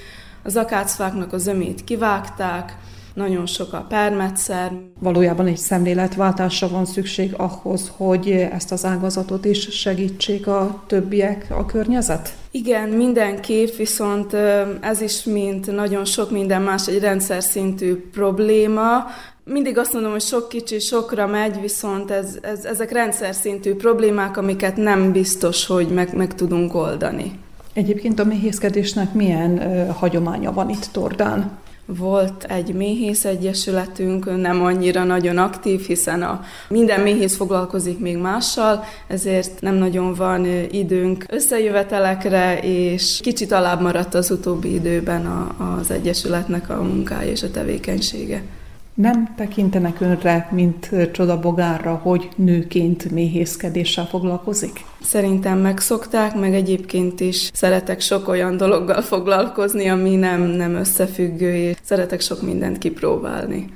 [0.42, 2.76] Az akácfáknak a zömét kivágták,
[3.18, 4.72] nagyon sok a permetszer.
[4.98, 11.66] Valójában egy szemléletváltásra van szükség ahhoz, hogy ezt az ágazatot is segítsék a többiek, a
[11.66, 12.32] környezet?
[12.50, 14.34] Igen, mindenképp, viszont
[14.80, 19.06] ez is, mint nagyon sok minden más, egy rendszer szintű probléma,
[19.48, 24.36] mindig azt mondom, hogy sok kicsi sokra megy, viszont ez, ez, ezek rendszer szintű problémák,
[24.36, 27.32] amiket nem biztos, hogy meg, meg tudunk oldani.
[27.72, 31.58] Egyébként a méhészkedésnek milyen ö, hagyománya van itt Tordán?
[31.86, 38.84] Volt egy méhész egyesületünk, nem annyira nagyon aktív, hiszen a minden méhész foglalkozik még mással,
[39.06, 45.90] ezért nem nagyon van időnk összejövetelekre, és kicsit alább maradt az utóbbi időben a, az
[45.90, 48.42] egyesületnek a munkája és a tevékenysége
[49.00, 54.84] nem tekintenek önre, mint csodabogárra, hogy nőként méhészkedéssel foglalkozik?
[55.02, 61.76] Szerintem megszokták, meg egyébként is szeretek sok olyan dologgal foglalkozni, ami nem, nem összefüggő, és
[61.82, 63.66] szeretek sok mindent kipróbálni.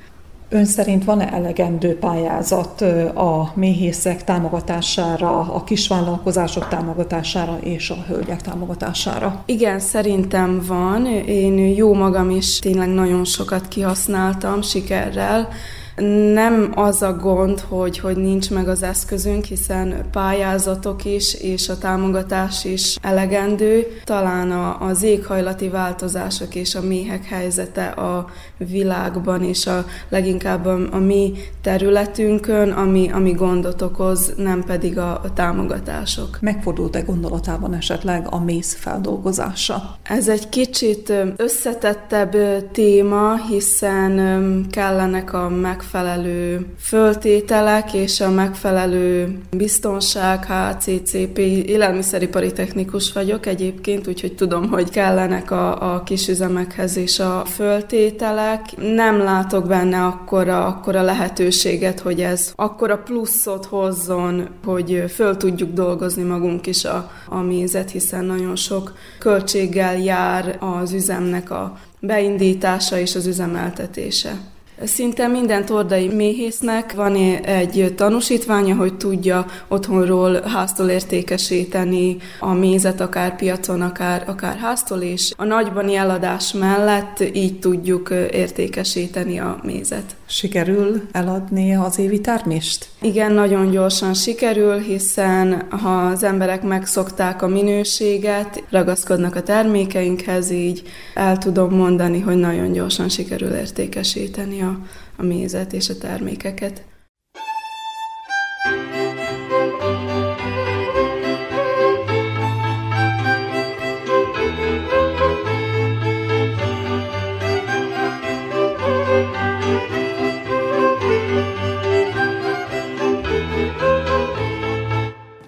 [0.53, 2.81] Ön szerint van-e elegendő pályázat
[3.15, 9.43] a méhészek támogatására, a kisvállalkozások támogatására és a hölgyek támogatására?
[9.47, 11.07] Igen, szerintem van.
[11.27, 15.49] Én jó magam is tényleg nagyon sokat kihasználtam sikerrel.
[15.97, 21.79] Nem az a gond, hogy, hogy nincs meg az eszközünk, hiszen pályázatok is és a
[21.79, 23.87] támogatás is elegendő.
[24.05, 30.79] Talán a, az éghajlati változások és a méhek helyzete a világban és a leginkább a,
[30.91, 36.39] a mi területünkön, ami, ami gondot okoz, nem pedig a, a támogatások.
[36.41, 39.97] Megfordult-e gondolatában esetleg a méz feldolgozása?
[40.03, 42.37] Ez egy kicsit összetettebb
[42.73, 53.47] téma, hiszen kellenek a meg megfelelő föltételek és a megfelelő biztonság, HCCP, élelmiszeripari technikus vagyok
[53.47, 58.61] egyébként, úgyhogy tudom, hogy kellenek a, a kisüzemekhez és a föltételek.
[58.77, 66.23] Nem látok benne akkora, akkora lehetőséget, hogy ez akkora pluszot hozzon, hogy föl tudjuk dolgozni
[66.23, 73.15] magunk is a, a mézet, hiszen nagyon sok költséggel jár az üzemnek a beindítása és
[73.15, 74.52] az üzemeltetése.
[74.85, 83.37] Szinte minden tordai méhésznek van egy tanúsítványa, hogy tudja otthonról háztól értékesíteni a mézet, akár
[83.37, 90.17] piacon, akár, akár háztól, és a nagybani eladás mellett így tudjuk értékesíteni a mézet.
[90.33, 92.89] Sikerül eladni az évi termést?
[93.01, 100.83] Igen, nagyon gyorsan sikerül, hiszen ha az emberek megszokták a minőséget, ragaszkodnak a termékeinkhez, így
[101.15, 104.79] el tudom mondani, hogy nagyon gyorsan sikerül értékesíteni a,
[105.17, 106.83] a mézet és a termékeket.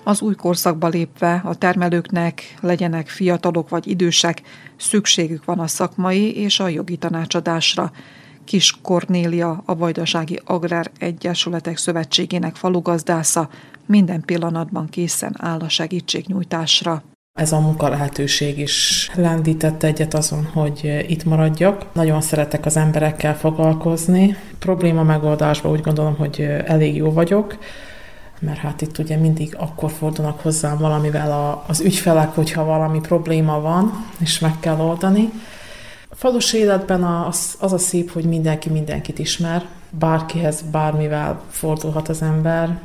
[0.07, 4.43] Az új korszakba lépve a termelőknek, legyenek fiatalok vagy idősek,
[4.77, 7.93] szükségük van a szakmai és a jogi tanácsadásra.
[8.45, 13.49] Kis Kornélia, a Vajdasági Agrár Egyesületek Szövetségének falugazdásza
[13.87, 17.03] minden pillanatban készen áll a segítségnyújtásra.
[17.39, 21.95] Ez a munka lehetőség is lendített egyet azon, hogy itt maradjak.
[21.95, 24.37] Nagyon szeretek az emberekkel foglalkozni.
[24.59, 27.57] Probléma megoldásban úgy gondolom, hogy elég jó vagyok
[28.45, 33.61] mert hát itt ugye mindig akkor fordulnak hozzám valamivel a, az ügyfelek, hogyha valami probléma
[33.61, 35.31] van, és meg kell oldani.
[36.09, 42.23] A falus életben az, az a szép, hogy mindenki mindenkit ismer, bárkihez bármivel fordulhat az
[42.23, 42.81] ember,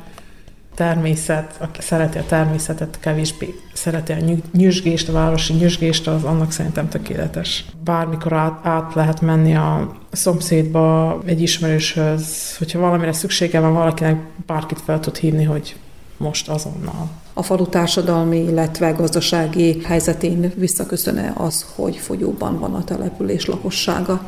[0.80, 4.16] természet, aki szereti a természetet, kevésbé szereti a
[4.52, 7.64] nyüzsgést, a városi nyüzsgést, az annak szerintem tökéletes.
[7.84, 14.16] Bármikor át, át lehet menni a szomszédba, egy ismerőshöz, hogyha valamire szüksége van valakinek,
[14.46, 15.76] bárkit fel tud hívni, hogy
[16.16, 17.08] most azonnal.
[17.32, 24.20] A falu társadalmi, illetve gazdasági helyzetén visszaköszöne az, hogy fogyóban van a település lakossága?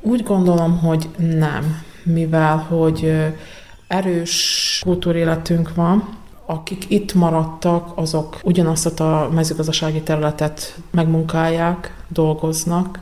[0.00, 3.12] Úgy gondolom, hogy nem, mivel hogy
[3.88, 6.16] erős kultúréletünk van,
[6.46, 12.98] akik itt maradtak, azok ugyanazt a mezőgazdasági területet megmunkálják, dolgoznak.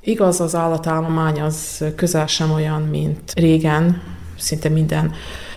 [0.00, 4.02] Igaz, az állatállomány az közel sem olyan, mint régen,
[4.38, 5.12] szinte minden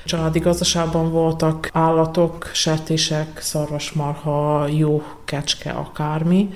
[0.06, 6.50] családi gazdaságban voltak állatok, sertések, szarvasmarha, jó, kecske, akármi.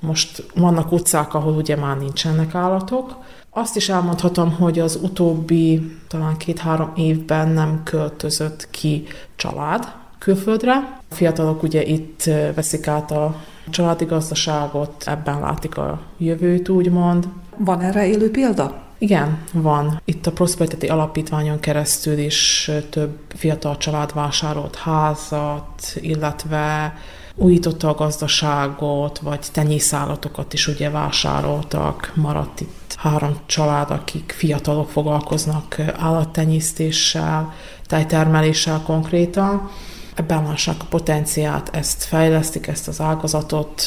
[0.00, 3.16] Most vannak utcák, ahol ugye már nincsenek állatok,
[3.54, 9.04] azt is elmondhatom, hogy az utóbbi talán két-három évben nem költözött ki
[9.36, 10.72] család külföldre.
[11.10, 12.22] A fiatalok ugye itt
[12.54, 13.36] veszik át a
[13.70, 17.28] családi gazdaságot, ebben látik a jövőt, úgymond.
[17.56, 18.80] Van erre élő példa?
[18.98, 20.00] Igen, van.
[20.04, 26.94] Itt a Prosperity Alapítványon keresztül is több fiatal család vásárolt házat, illetve
[27.34, 35.76] újította a gazdaságot, vagy tenyészállatokat is ugye vásároltak, maradt itt három család, akik fiatalok foglalkoznak
[35.96, 37.52] állattenyésztéssel,
[37.86, 39.70] tejtermeléssel konkrétan.
[40.14, 43.82] Ebben lássák a potenciát, ezt fejlesztik, ezt az ágazatot,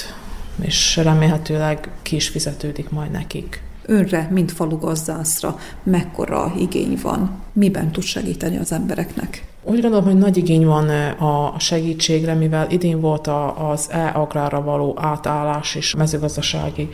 [0.61, 3.63] és remélhetőleg ki is fizetődik majd nekik.
[3.85, 7.41] Önre, mint falugazdászra, mekkora igény van?
[7.53, 9.54] Miben tud segíteni az embereknek?
[9.68, 15.76] Úgy gondolom, hogy nagy igény van a segítségre, mivel idén volt az e-agrárra való átállás
[15.76, 16.89] is mezőgazdasági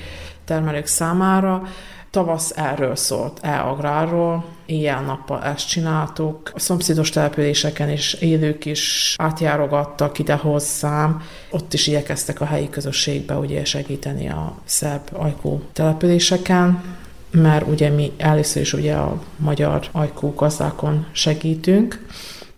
[0.45, 1.63] termelők számára.
[2.09, 6.51] Tavasz erről szólt, e-agrárról, éjjel-nappal ezt csináltuk.
[6.53, 11.21] A szomszédos településeken is élők is átjárogattak ide hozzám.
[11.49, 16.83] Ott is igyekeztek a helyi közösségbe ugye segíteni a szerb ajkó településeken
[17.31, 22.05] mert ugye mi először is ugye a magyar ajkó gazdákon segítünk,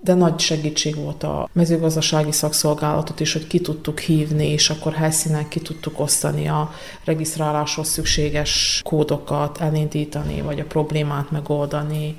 [0.03, 5.47] de nagy segítség volt a mezőgazdasági szakszolgálatot is, hogy ki tudtuk hívni, és akkor helyszínen
[5.47, 6.71] ki tudtuk osztani a
[7.05, 12.15] regisztráláshoz szükséges kódokat, elindítani, vagy a problémát megoldani.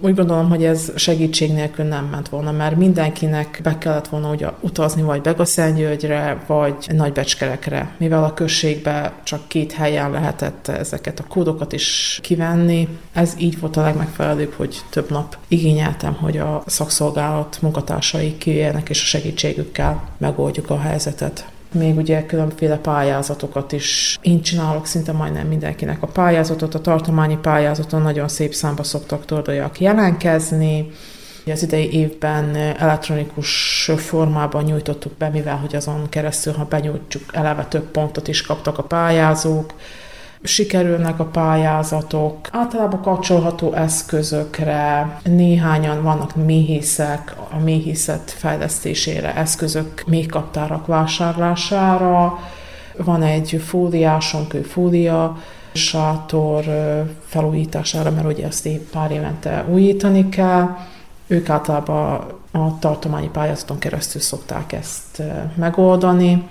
[0.00, 4.48] Úgy gondolom, hogy ez segítség nélkül nem ment volna, mert mindenkinek be kellett volna ugye
[4.60, 11.72] utazni vagy Begaszentgyörgyre, vagy Nagybecskerekre, mivel a községbe csak két helyen lehetett ezeket a kódokat
[11.72, 12.88] is kivenni.
[13.12, 19.02] Ez így volt a legmegfelelőbb, hogy több nap igényeltem, hogy a szakszolgálat munkatársai kijöjjenek, és
[19.02, 24.18] a segítségükkel megoldjuk a helyzetet még ugye különféle pályázatokat is.
[24.22, 29.80] Én csinálok szinte majdnem mindenkinek a pályázatot, a tartományi pályázaton nagyon szép számba szoktak tordajak
[29.80, 30.90] jelentkezni,
[31.50, 37.90] az idei évben elektronikus formában nyújtottuk be, mivel hogy azon keresztül, ha benyújtjuk, eleve több
[37.90, 39.74] pontot is kaptak a pályázók,
[40.42, 52.38] sikerülnek a pályázatok, általában kapcsolható eszközökre, néhányan vannak méhészek, a méhészet fejlesztésére, eszközök méhkaptárak vásárlására,
[52.96, 55.36] van egy fóliásunk, ő fólia
[55.72, 56.64] sátor
[57.24, 60.76] felújítására, mert ugye ezt pár évente újítani kell.
[61.26, 65.22] Ők általában a tartományi pályázaton keresztül szokták ezt
[65.54, 66.48] megoldani.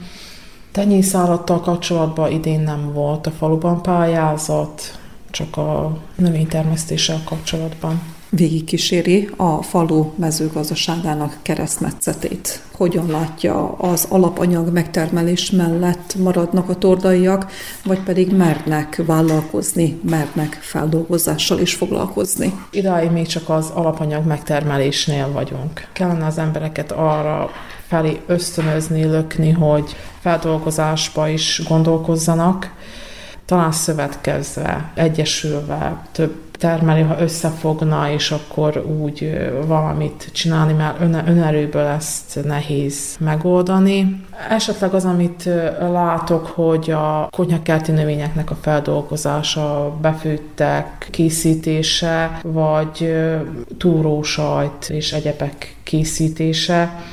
[0.71, 4.99] Tenyészállattal kapcsolatban idén nem volt a faluban pályázat,
[5.31, 12.61] csak a növénytermesztéssel kapcsolatban végigkíséri a falu mezőgazdaságának keresztmetszetét.
[12.71, 17.51] Hogyan látja az alapanyag megtermelés mellett maradnak a tordaiak,
[17.85, 22.53] vagy pedig mernek vállalkozni, mernek feldolgozással is foglalkozni.
[22.71, 25.87] Idáig még csak az alapanyag megtermelésnél vagyunk.
[25.93, 27.49] Kellene az embereket arra
[27.87, 32.71] felé ösztönözni, lökni, hogy feldolgozásba is gondolkozzanak,
[33.45, 42.39] talán szövetkezve, egyesülve, több termelő, ha összefogna, és akkor úgy valamit csinálni, mert önerőből ezt
[42.43, 44.25] nehéz megoldani.
[44.49, 53.15] Esetleg az, amit látok, hogy a konyhakerti növényeknek a feldolgozása, befőttek készítése, vagy
[53.77, 57.03] túrósajt és egyebek készítése,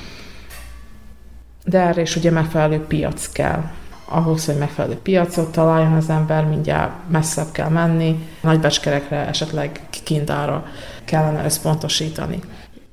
[1.65, 3.63] de erre is ugye megfelelő piac kell
[4.05, 10.67] ahhoz, hogy megfelelő piacot találjon az ember, mindjárt messzebb kell menni, nagybecskerekre, esetleg kintára
[11.05, 12.41] kellene összpontosítani.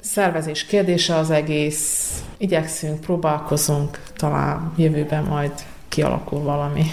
[0.02, 5.52] Szervezés kérdése az egész, igyekszünk, próbálkozunk, talán jövőben majd
[5.88, 6.86] kialakul valami.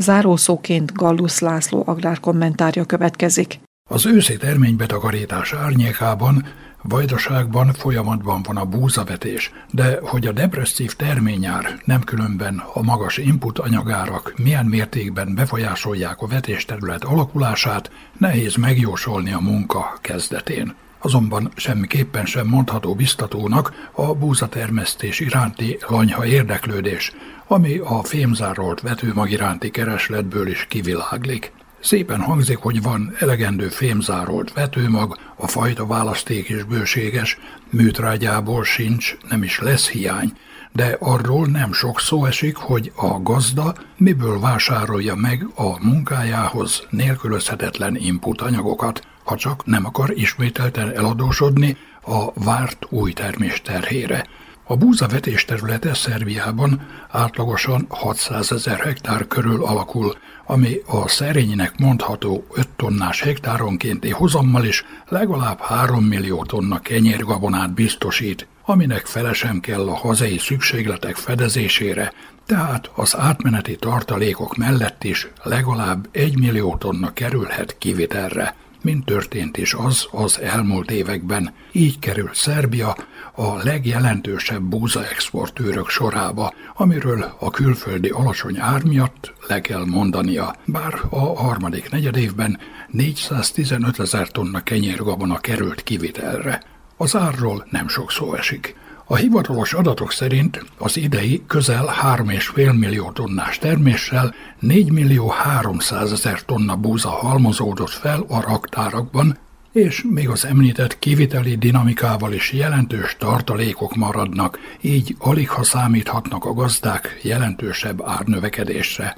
[0.00, 3.60] Zárószóként Gallus László agrárkommentárja következik.
[3.90, 6.44] Az őszi terménybetakarítás árnyékában
[6.82, 13.58] Vajdaságban folyamatban van a búzavetés, de hogy a depresszív terményár nem különben a magas input
[13.58, 20.74] anyagárak milyen mértékben befolyásolják a vetésterület alakulását, nehéz megjósolni a munka kezdetén.
[21.02, 27.12] Azonban semmiképpen sem mondható biztatónak a búzatermesztés iránti lanyha érdeklődés,
[27.46, 31.52] ami a fémzárolt vetőmag iránti keresletből is kiviláglik.
[31.80, 37.38] Szépen hangzik, hogy van elegendő fémzárolt vetőmag, a fajta választék is bőséges,
[37.70, 40.32] műtrágyából sincs, nem is lesz hiány,
[40.72, 47.96] de arról nem sok szó esik, hogy a gazda miből vásárolja meg a munkájához nélkülözhetetlen
[47.96, 54.26] input anyagokat, ha csak nem akar ismételten eladósodni a várt új termés terhére.
[54.64, 60.16] A búzavetés területe Szerbiában átlagosan 600 ezer hektár körül alakul,
[60.46, 68.46] ami a szerénynek mondható 5 tonnás hektáronkénti hozammal is legalább 3 millió tonna kenyérgabonát biztosít,
[68.70, 72.12] aminek felesem kell a hazai szükségletek fedezésére,
[72.46, 79.74] tehát az átmeneti tartalékok mellett is legalább 1 millió tonna kerülhet kivitelre mint történt is
[79.74, 81.52] az az elmúlt években.
[81.72, 82.96] Így került Szerbia
[83.34, 90.94] a legjelentősebb búza exportőrök sorába, amiről a külföldi alacsony ár miatt le kell mondania, bár
[91.10, 92.58] a harmadik negyedévben
[92.88, 96.62] 415 ezer tonna kenyérgabona került kivitelre.
[97.02, 98.76] Az árról nem sok szó esik.
[99.04, 106.42] A hivatalos adatok szerint az idei közel 3,5 millió tonnás terméssel 4 millió 300 ezer
[106.44, 109.38] tonna búza halmozódott fel a raktárakban,
[109.72, 116.52] és még az említett kiviteli dinamikával is jelentős tartalékok maradnak, így alig ha számíthatnak a
[116.54, 119.16] gazdák jelentősebb árnövekedésre.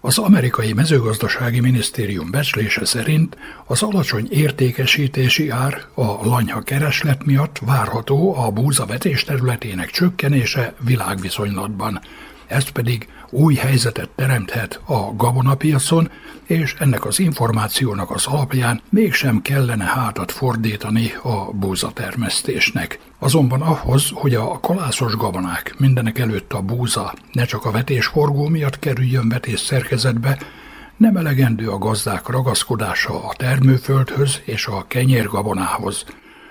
[0.00, 3.36] Az amerikai mezőgazdasági minisztérium becslése szerint
[3.66, 12.00] az alacsony értékesítési ár a lanyha kereslet miatt várható a búzavetés területének csökkenése világviszonylatban.
[12.46, 16.10] Ez pedig új helyzetet teremthet a gabonapiacon,
[16.44, 22.98] és ennek az információnak az alapján mégsem kellene hátat fordítani a búzatermesztésnek.
[23.18, 28.78] Azonban ahhoz, hogy a kalászos gabonák mindenek előtt a búza ne csak a vetésforgó miatt
[28.78, 30.38] kerüljön vetés szerkezetbe,
[30.96, 36.04] nem elegendő a gazdák ragaszkodása a termőföldhöz és a kenyérgabonához.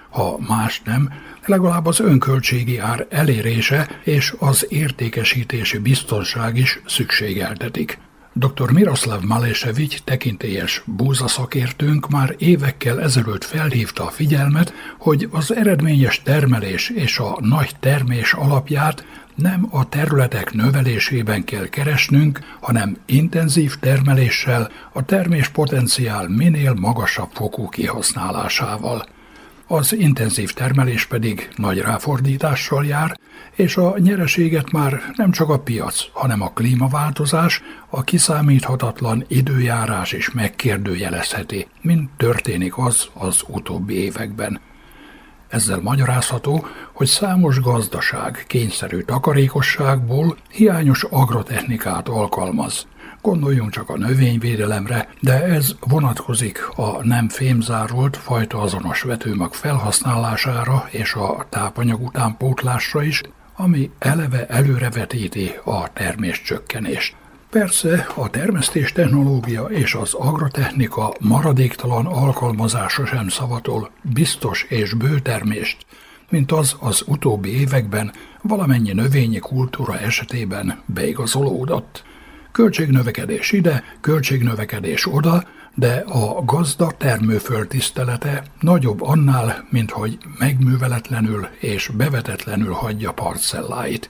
[0.09, 1.13] Ha más nem,
[1.45, 7.99] legalább az önköltségi ár elérése és az értékesítési biztonság is szükségeltetik.
[8.37, 8.71] Dr.
[8.71, 17.19] Miroslav Malesevic tekintélyes búzaszakértőnk már évekkel ezelőtt felhívta a figyelmet, hogy az eredményes termelés és
[17.19, 25.47] a nagy termés alapját nem a területek növelésében kell keresnünk, hanem intenzív termeléssel, a termés
[25.47, 29.05] potenciál minél magasabb fokú kihasználásával.
[29.69, 33.19] Az intenzív termelés pedig nagy ráfordítással jár,
[33.55, 40.31] és a nyereséget már nem csak a piac, hanem a klímaváltozás, a kiszámíthatatlan időjárás is
[40.31, 44.59] megkérdőjelezheti, mint történik az az utóbbi években.
[45.47, 52.87] Ezzel magyarázható, hogy számos gazdaság kényszerű takarékosságból hiányos agrotechnikát alkalmaz.
[53.27, 61.13] Gondoljunk csak a növényvédelemre, de ez vonatkozik a nem fémzárolt fajta azonos vetőmag felhasználására és
[61.13, 63.21] a tápanyag utánpótlásra is,
[63.55, 67.15] ami eleve előrevetíti a termés csökkenést.
[67.49, 75.85] Persze a termesztés technológia és az agrotechnika maradéktalan alkalmazása sem szavatol biztos és bő termést,
[76.29, 78.11] mint az az utóbbi években
[78.41, 82.03] valamennyi növényi kultúra esetében beigazolódott.
[82.57, 85.43] Költségnövekedés ide, költségnövekedés oda,
[85.75, 94.09] de a gazda termőföld tisztelete nagyobb annál, mint hogy megműveletlenül és bevetetlenül hagyja parcelláit.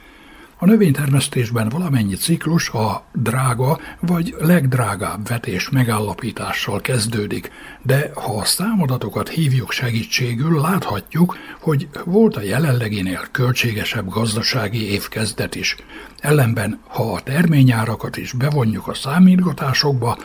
[0.60, 7.52] A növénytermesztésben valamennyi ciklus a drága vagy legdrágább vetés megállapítással kezdődik,
[7.82, 15.76] de ha a számadatokat hívjuk segítségül, láthatjuk, hogy volt a jelenleginél költségesebb gazdasági évkezdet is.
[16.20, 20.18] Ellenben, ha a terményárakat is bevonjuk a számítgatásokba,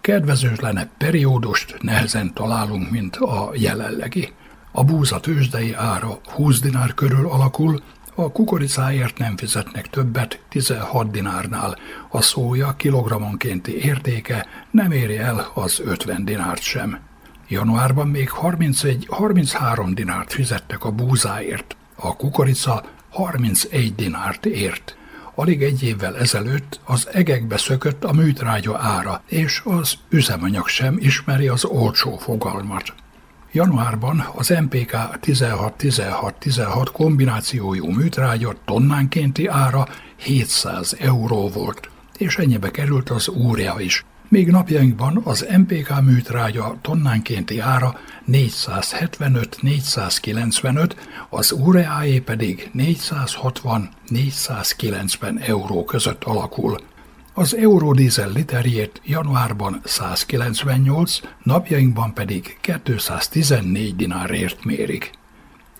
[0.00, 4.32] kedvezőtlenebb periódust nehezen találunk, mint a jelenlegi.
[4.72, 7.82] A búza tőzsdei ára 20 dinár körül alakul,
[8.18, 11.76] a kukoricáért nem fizetnek többet 16 dinárnál,
[12.08, 16.98] a szója kilogrammonkénti értéke nem éri el az 50 dinárt sem.
[17.48, 24.96] Januárban még 31-33 dinárt fizettek a búzáért, a kukorica 31 dinárt ért.
[25.34, 31.48] Alig egy évvel ezelőtt az egekbe szökött a műtrágya ára, és az üzemanyag sem ismeri
[31.48, 32.94] az olcsó fogalmat.
[33.56, 43.28] Januárban az MPK 16-16-16 kombinációjú műtrágya tonnánkénti ára 700 euró volt, és ennyibe került az
[43.28, 44.04] úrja is.
[44.28, 47.98] Még napjainkban az MPK műtrágya tonnánkénti ára
[48.32, 50.90] 475-495,
[51.28, 56.80] az úreáé pedig 460-490 euró között alakul.
[57.38, 65.10] Az eurodízel literjét januárban 198, napjainkban pedig 214 dinárért mérik.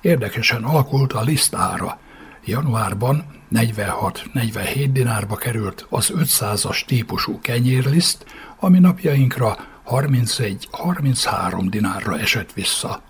[0.01, 1.99] Érdekesen alakult a lisztára.
[2.45, 8.25] Januárban 46-47 dinárba került az 500-as típusú kenyérliszt,
[8.59, 13.03] ami napjainkra 31-33 dinárra esett vissza.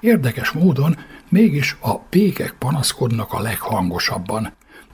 [0.00, 0.96] Érdekes módon
[1.28, 4.52] mégis a pékek panaszkodnak a leghangosabban.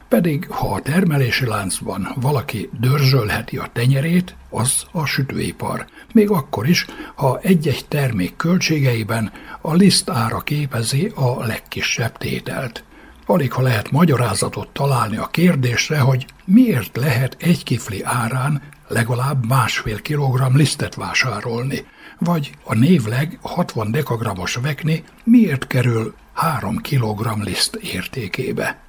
[0.08, 5.86] Pedig, ha a termelési láncban valaki dörzsölheti a tenyerét, az a sütőipar.
[6.12, 12.84] Még akkor is, ha egy-egy termék költségeiben a liszt ára képezi a legkisebb tételt.
[13.26, 20.02] Alig ha lehet magyarázatot találni a kérdésre, hogy miért lehet egy kifli árán legalább másfél
[20.02, 21.86] kilogramm lisztet vásárolni,
[22.18, 28.85] vagy a névleg 60 dekagramos vekni miért kerül 3 kilogramm liszt értékébe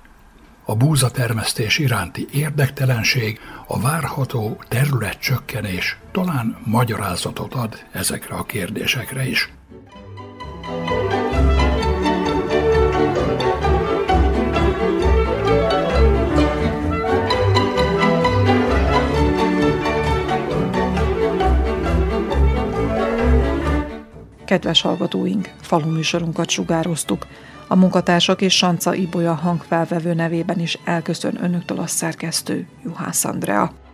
[0.70, 9.54] a búzatermesztés iránti érdektelenség, a várható területcsökkenés talán magyarázatot ad ezekre a kérdésekre is.
[24.46, 27.28] Kedves hallgatóink, faluműsorunkat sugároztuk.
[27.68, 33.87] A munkatársak és Sanca Ibolya hangfelvevő nevében is elköszön önöktől a szerkesztő Juhász Andrea.